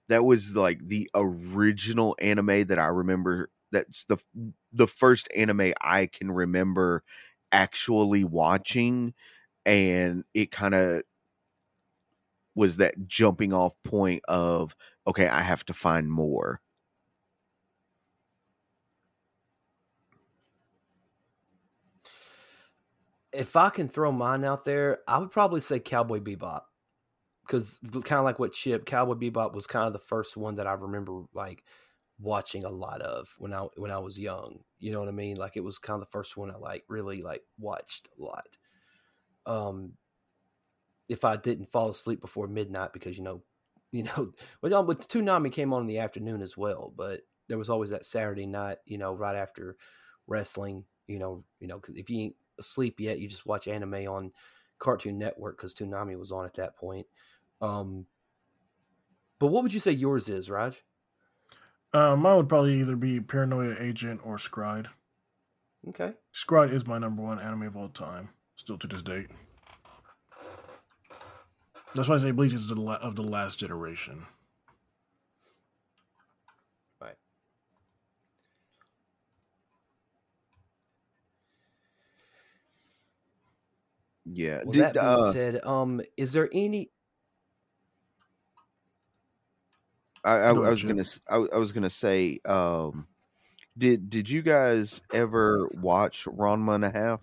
[0.08, 3.50] that was like the original anime that I remember.
[3.70, 4.18] That's the
[4.72, 7.04] the first anime I can remember
[7.52, 9.14] actually watching,
[9.64, 11.02] and it kind of
[12.54, 14.74] was that jumping off point of
[15.06, 16.60] okay, I have to find more.
[23.32, 26.62] If I can throw mine out there, I would probably say Cowboy Bebop.
[27.46, 30.66] Because kind of like what Chip, Cowboy Bebop was kind of the first one that
[30.66, 31.64] I remember like
[32.20, 34.60] watching a lot of when I when I was young.
[34.78, 35.36] You know what I mean?
[35.36, 38.46] Like it was kind of the first one I like really like watched a lot.
[39.46, 39.94] Um,
[41.12, 43.42] if I didn't fall asleep before midnight because you know,
[43.92, 44.32] you know,
[44.62, 48.06] well, but Toonami came on in the afternoon as well, but there was always that
[48.06, 49.76] Saturday night, you know, right after
[50.26, 50.84] wrestling.
[51.06, 54.32] You know, you know, because if you ain't asleep yet, you just watch anime on
[54.78, 57.06] Cartoon Network because Toonami was on at that point.
[57.60, 58.06] Um,
[59.38, 60.82] but what would you say yours is, Raj?
[61.92, 64.86] Uh, mine would probably either be Paranoia Agent or Scryed.
[65.88, 66.12] Okay.
[66.34, 69.28] Scryed is my number one anime of all time, still to this date.
[71.94, 74.24] That's why I say Bleach is the la- of the last generation.
[77.00, 77.16] Right.
[84.24, 84.62] Yeah.
[84.62, 86.90] Well, Did, that being uh, said, um, is there any?
[90.24, 90.88] I, I, I was Jim.
[90.88, 93.06] gonna s- I, I was gonna say, um,
[93.76, 97.20] did did you guys ever watch Ranma and a half?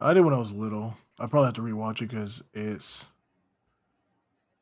[0.00, 0.96] I did when I was little.
[1.18, 3.04] I probably have to rewatch it because it's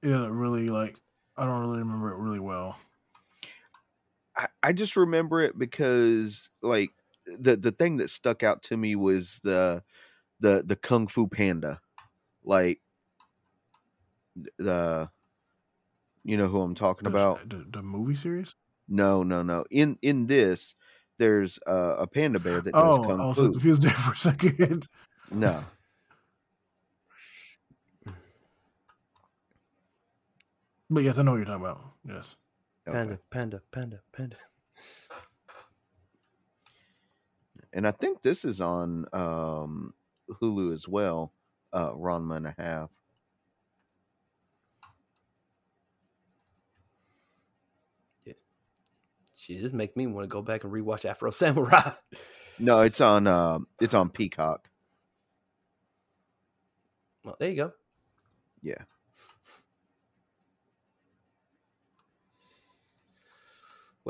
[0.02, 0.98] it doesn't really like
[1.36, 2.78] I don't really remember it really well.
[4.36, 6.90] I, I just remember it because like
[7.26, 9.82] the the thing that stuck out to me was the
[10.40, 11.80] the the kung fu panda
[12.44, 12.80] like
[14.58, 15.10] the
[16.24, 18.54] you know who i'm talking The- about the, the movie series.
[18.88, 20.74] no no no in in this
[21.18, 24.12] there's uh, a panda bear that does Oh, kung I was fu confused there for
[24.12, 24.88] a second.
[25.30, 25.64] no
[30.90, 31.80] But yes, I know what you're talking about.
[32.08, 32.36] Yes.
[32.88, 32.96] Okay.
[32.98, 34.36] Panda, panda, panda, panda.
[37.72, 39.94] and i think this is on um
[40.42, 41.32] hulu as well
[41.72, 42.90] uh ranma and a half
[48.26, 48.34] Yeah.
[49.36, 51.92] Shit, this makes me want to go back and rewatch Afro Samurai.
[52.58, 54.68] no it's on uh it's on peacock
[57.24, 57.72] well, there you go.
[58.62, 58.82] yeah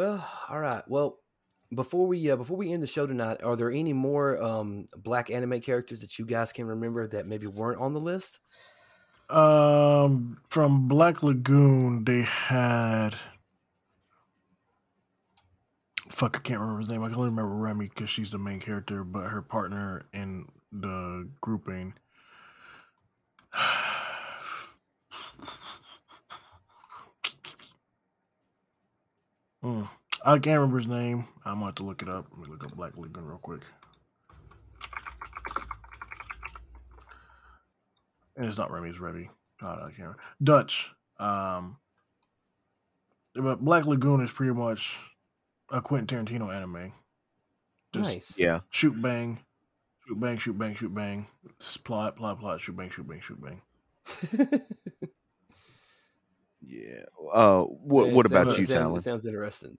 [0.00, 0.82] Well, all right.
[0.88, 1.18] Well,
[1.74, 5.30] before we uh, before we end the show tonight, are there any more um, black
[5.30, 8.38] anime characters that you guys can remember that maybe weren't on the list?
[9.28, 13.10] Um, from Black Lagoon, they had.
[16.08, 17.04] Fuck, I can't remember his name.
[17.04, 21.28] I can only remember Remy because she's the main character, but her partner in the
[21.42, 21.92] grouping.
[29.62, 29.82] Hmm.
[30.24, 31.24] I can't remember his name.
[31.44, 32.26] I'm gonna have to look it up.
[32.30, 33.60] Let me look up Black Lagoon real quick.
[38.36, 39.28] And it's not Remy, it's Revy.
[39.60, 40.18] God, I can't remember.
[40.42, 40.90] Dutch.
[41.18, 41.76] Um,
[43.34, 44.98] but Black Lagoon is pretty much
[45.70, 46.92] a Quentin Tarantino anime.
[47.92, 48.38] Just nice.
[48.38, 49.40] yeah shoot bang,
[50.06, 51.26] shoot bang, shoot bang, shoot bang.
[51.58, 53.62] Just plot, plot, plot, shoot bang, shoot bang, shoot bang.
[56.62, 58.96] yeah uh what Yeah, what about sounds- you it sounds, Talon?
[58.98, 59.78] It sounds interesting.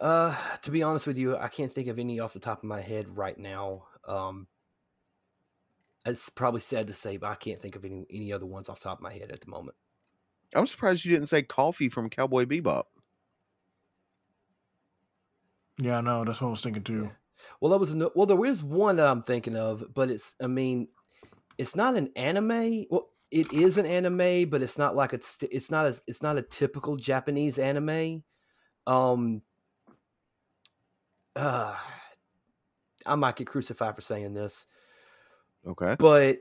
[0.00, 2.64] Uh, to be honest with you, I can't think of any off the top of
[2.64, 3.84] my head right now.
[4.06, 4.48] Um,
[6.04, 8.80] it's probably sad to say, but I can't think of any any other ones off
[8.80, 9.76] the top of my head at the moment.
[10.54, 12.84] I'm surprised you didn't say coffee from Cowboy Bebop.
[15.78, 16.24] Yeah, I know.
[16.24, 17.10] That's what I was thinking too.
[17.60, 18.26] Well, that was no, well.
[18.26, 20.34] There is one that I'm thinking of, but it's.
[20.42, 20.88] I mean,
[21.58, 22.86] it's not an anime.
[22.90, 25.38] Well, it is an anime, but it's not like it's.
[25.50, 26.02] It's not as.
[26.06, 28.22] It's not a typical Japanese anime.
[28.86, 29.42] Um.
[31.34, 31.74] Uh,
[33.06, 34.66] I might get crucified for saying this,
[35.66, 35.96] Okay.
[35.98, 36.38] but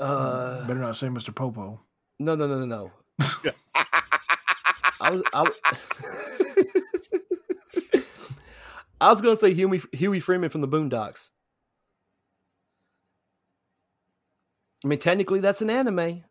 [0.00, 1.32] uh, Better not say Mr.
[1.32, 1.80] Popo.
[2.18, 2.90] no, no, no, no, no.
[5.00, 5.22] I was.
[5.32, 5.60] I, was-
[9.00, 11.30] I was gonna say Huey Huey Freeman from the Boondocks.
[14.84, 16.24] I mean, technically, that's an anime.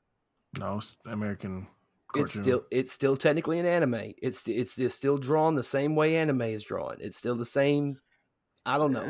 [0.59, 1.67] No, it's American
[2.15, 4.13] It's still it's still technically an anime.
[4.21, 6.97] It's it's it's still drawn the same way anime is drawn.
[6.99, 7.97] It's still the same.
[8.65, 9.01] I don't know.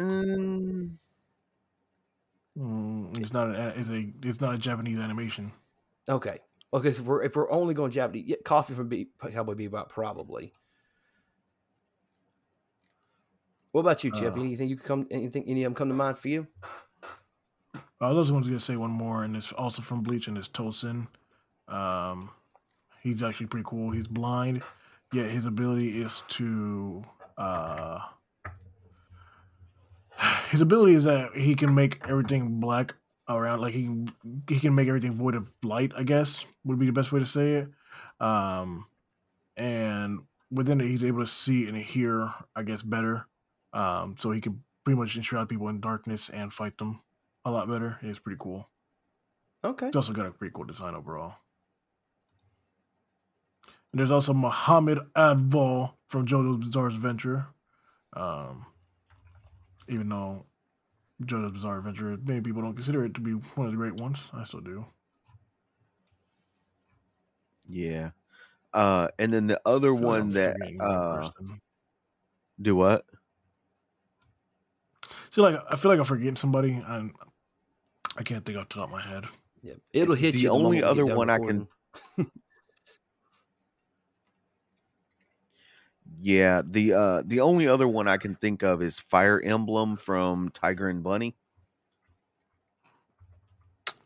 [2.58, 5.52] Mm, it's not an it's a it's not a Japanese animation.
[6.08, 6.39] Okay,
[6.74, 6.94] okay.
[6.94, 10.54] So if we're if we're only going Japanese, yeah, Coffee from Be- Cowboy Bebop probably.
[13.74, 14.38] What about you, Chip?
[14.38, 14.39] Uh.
[14.39, 15.08] anything you come?
[15.12, 15.44] Anything?
[15.48, 16.48] Any of them come to mind for you?
[18.04, 20.49] I was also going to say one more, and it's also from Bleach, and it's
[20.49, 21.08] Tosen.
[21.68, 22.32] Um,
[23.01, 23.91] he's actually pretty cool.
[23.91, 24.62] He's blind,
[25.14, 27.04] yet his ability is to.
[27.38, 27.99] Uh,
[30.49, 32.95] his ability is that he can make everything black
[33.30, 34.08] around, like he can,
[34.49, 35.93] he can make everything void of light.
[35.95, 37.70] I guess would be the best way to say it.
[38.20, 38.86] Um,
[39.56, 43.28] and within it, he's able to see and hear, I guess, better.
[43.72, 46.99] Um, so he can pretty much enshroud people in darkness and fight them
[47.46, 47.98] a lot better.
[48.02, 48.68] It's pretty cool.
[49.64, 49.88] Okay.
[49.88, 51.36] It's also got a pretty cool design overall.
[53.91, 57.46] And there's also Muhammad Avdol from JoJo's Bizarre Adventure.
[58.14, 58.66] Um,
[59.88, 60.46] even though
[61.24, 64.18] JoJo's Bizarre Adventure, many people don't consider it to be one of the great ones,
[64.34, 64.86] I still do.
[67.68, 68.12] Yeah.
[68.74, 71.30] Uh, and then the other one that uh,
[72.62, 73.06] do what?
[75.32, 77.12] Feel like I feel like I'm forgetting somebody, and
[78.18, 79.26] I can't think off the top of my head.
[79.61, 79.74] Yeah.
[79.93, 80.49] It'll hit The you.
[80.49, 81.68] only other get done one I can-
[86.22, 90.49] Yeah, the uh the only other one I can think of is Fire Emblem from
[90.53, 91.36] Tiger and Bunny.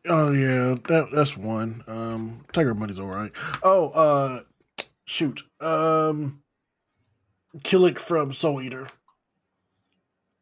[0.07, 1.83] Oh yeah, that that's one.
[1.87, 3.31] Um, Tiger Bunny's all right.
[3.61, 4.41] Oh, uh,
[5.05, 5.43] shoot.
[5.59, 6.41] Um,
[7.59, 8.87] Kilik from Soul Eater.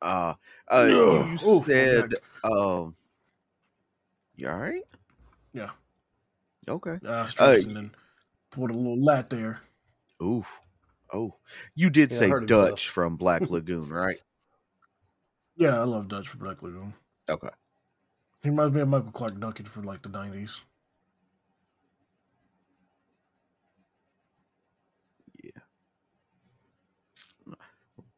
[0.02, 0.36] Uh
[0.70, 0.90] uh Ugh.
[1.42, 2.20] you Ooh, said neck.
[2.44, 2.96] um
[4.36, 4.84] You all right?
[5.54, 5.70] Yeah.
[6.68, 6.98] Okay.
[7.06, 7.92] Uh, stretched and then
[8.52, 9.62] put a little lat there.
[10.22, 10.60] Oof.
[11.14, 11.36] Oh.
[11.76, 12.70] You did Yeah, say hurt himself.
[12.72, 14.18] Dutch from Black Lagoon, right?
[15.56, 16.94] Yeah, I love Dutch from Black Lagoon.
[17.30, 17.50] Okay.
[18.44, 20.60] He reminds me of Michael Clarke Duncan from like the nineties.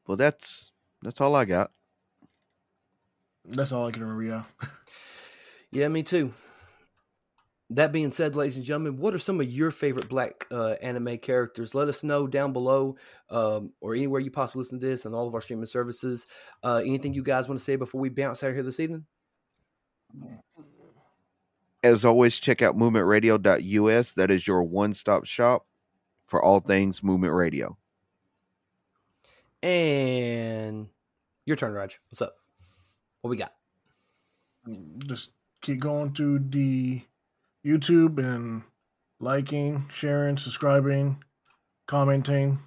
[0.08, 1.72] Well that's that's all I got.
[3.46, 4.24] That's all I can remember.
[4.24, 4.44] Yeah.
[5.72, 6.34] Yeah, me too.
[7.72, 11.18] That being said, ladies and gentlemen, what are some of your favorite black uh, anime
[11.18, 11.76] characters?
[11.76, 12.96] Let us know down below
[13.30, 16.28] um, or anywhere you possibly listen to this on all of our streaming services.
[16.64, 19.06] Uh, anything you guys want to say before we bounce out of here this evening?
[21.84, 24.14] As always, check out movementradio.us.
[24.14, 25.66] That is your one-stop shop
[26.26, 27.78] for all things movement radio.
[29.62, 30.88] And
[31.46, 32.00] your turn, Raj.
[32.10, 32.36] What's up?
[33.22, 33.54] What we got?
[35.06, 35.32] Just
[35.62, 37.02] keep going to the
[37.66, 38.64] YouTube and
[39.20, 41.24] liking, sharing, subscribing,
[41.88, 42.60] commenting.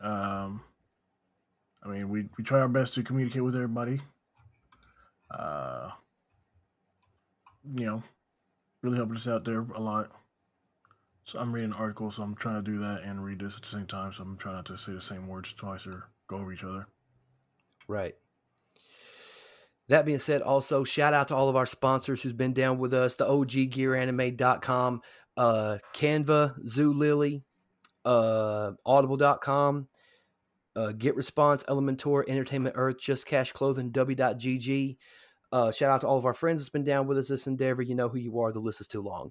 [0.00, 0.62] Um,
[1.82, 4.00] I mean, we, we try our best to communicate with everybody.
[5.30, 5.90] Uh,
[7.76, 8.02] you know,
[8.82, 10.10] really helping us out there a lot.
[11.24, 13.62] So I'm reading an article, so I'm trying to do that and read this at
[13.62, 14.12] the same time.
[14.12, 16.86] So I'm trying not to say the same words twice or go over each other.
[17.86, 18.14] Right.
[19.88, 22.92] That being said, also shout out to all of our sponsors who's been down with
[22.92, 25.00] us, the OGGearAnime.com,
[25.36, 27.42] uh, Canva, Zulily,
[28.04, 29.88] uh, Audible.com,
[30.76, 34.96] uh, Get Response, Elementor, Entertainment Earth, Just Cash Clothing, W.GG.
[35.50, 37.80] Uh, shout out to all of our friends that's been down with us this endeavor.
[37.80, 38.52] You know who you are.
[38.52, 39.30] The list is too long.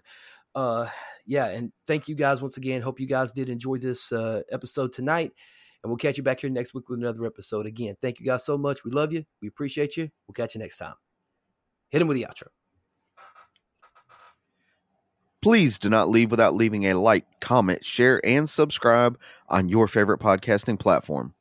[0.55, 0.87] Uh,
[1.27, 2.81] yeah, and thank you guys once again.
[2.81, 5.33] Hope you guys did enjoy this uh, episode tonight.
[5.83, 7.65] And we'll catch you back here next week with another episode.
[7.65, 8.83] Again, thank you guys so much.
[8.83, 9.25] We love you.
[9.41, 10.09] We appreciate you.
[10.27, 10.95] We'll catch you next time.
[11.89, 12.47] Hit him with the outro.
[15.41, 20.19] Please do not leave without leaving a like, comment, share, and subscribe on your favorite
[20.19, 21.33] podcasting platform.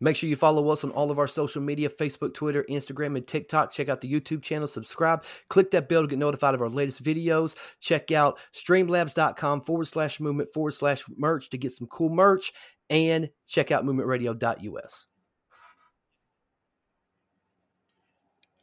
[0.00, 3.26] Make sure you follow us on all of our social media Facebook, Twitter, Instagram, and
[3.26, 3.72] TikTok.
[3.72, 7.02] Check out the YouTube channel, subscribe, click that bell to get notified of our latest
[7.02, 7.56] videos.
[7.80, 12.52] Check out streamlabs.com forward slash movement forward slash merch to get some cool merch.
[12.90, 15.06] And check out movementradio.us.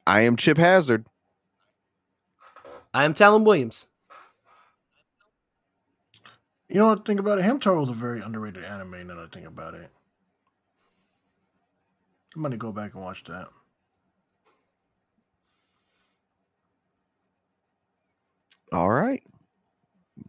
[0.07, 1.05] I am Chip Hazard.
[2.93, 3.87] I am Talon Williams.
[6.69, 7.05] You know what?
[7.05, 7.45] Think about it.
[7.45, 9.07] Hamtaro is a very underrated anime.
[9.07, 9.89] Now that I think about it,
[12.35, 13.47] I'm gonna go back and watch that.
[18.71, 19.23] All right.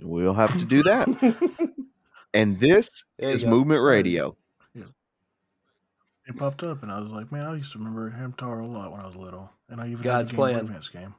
[0.00, 1.08] We'll have to do that.
[2.36, 3.50] and this There is go.
[3.50, 4.36] Movement Radio.
[4.74, 4.84] Yeah.
[6.28, 8.92] It popped up, and I was like, man, I used to remember Hamtaro a lot
[8.92, 10.64] when I was little, and I even God's had the Game plan.
[10.66, 11.14] Advance game.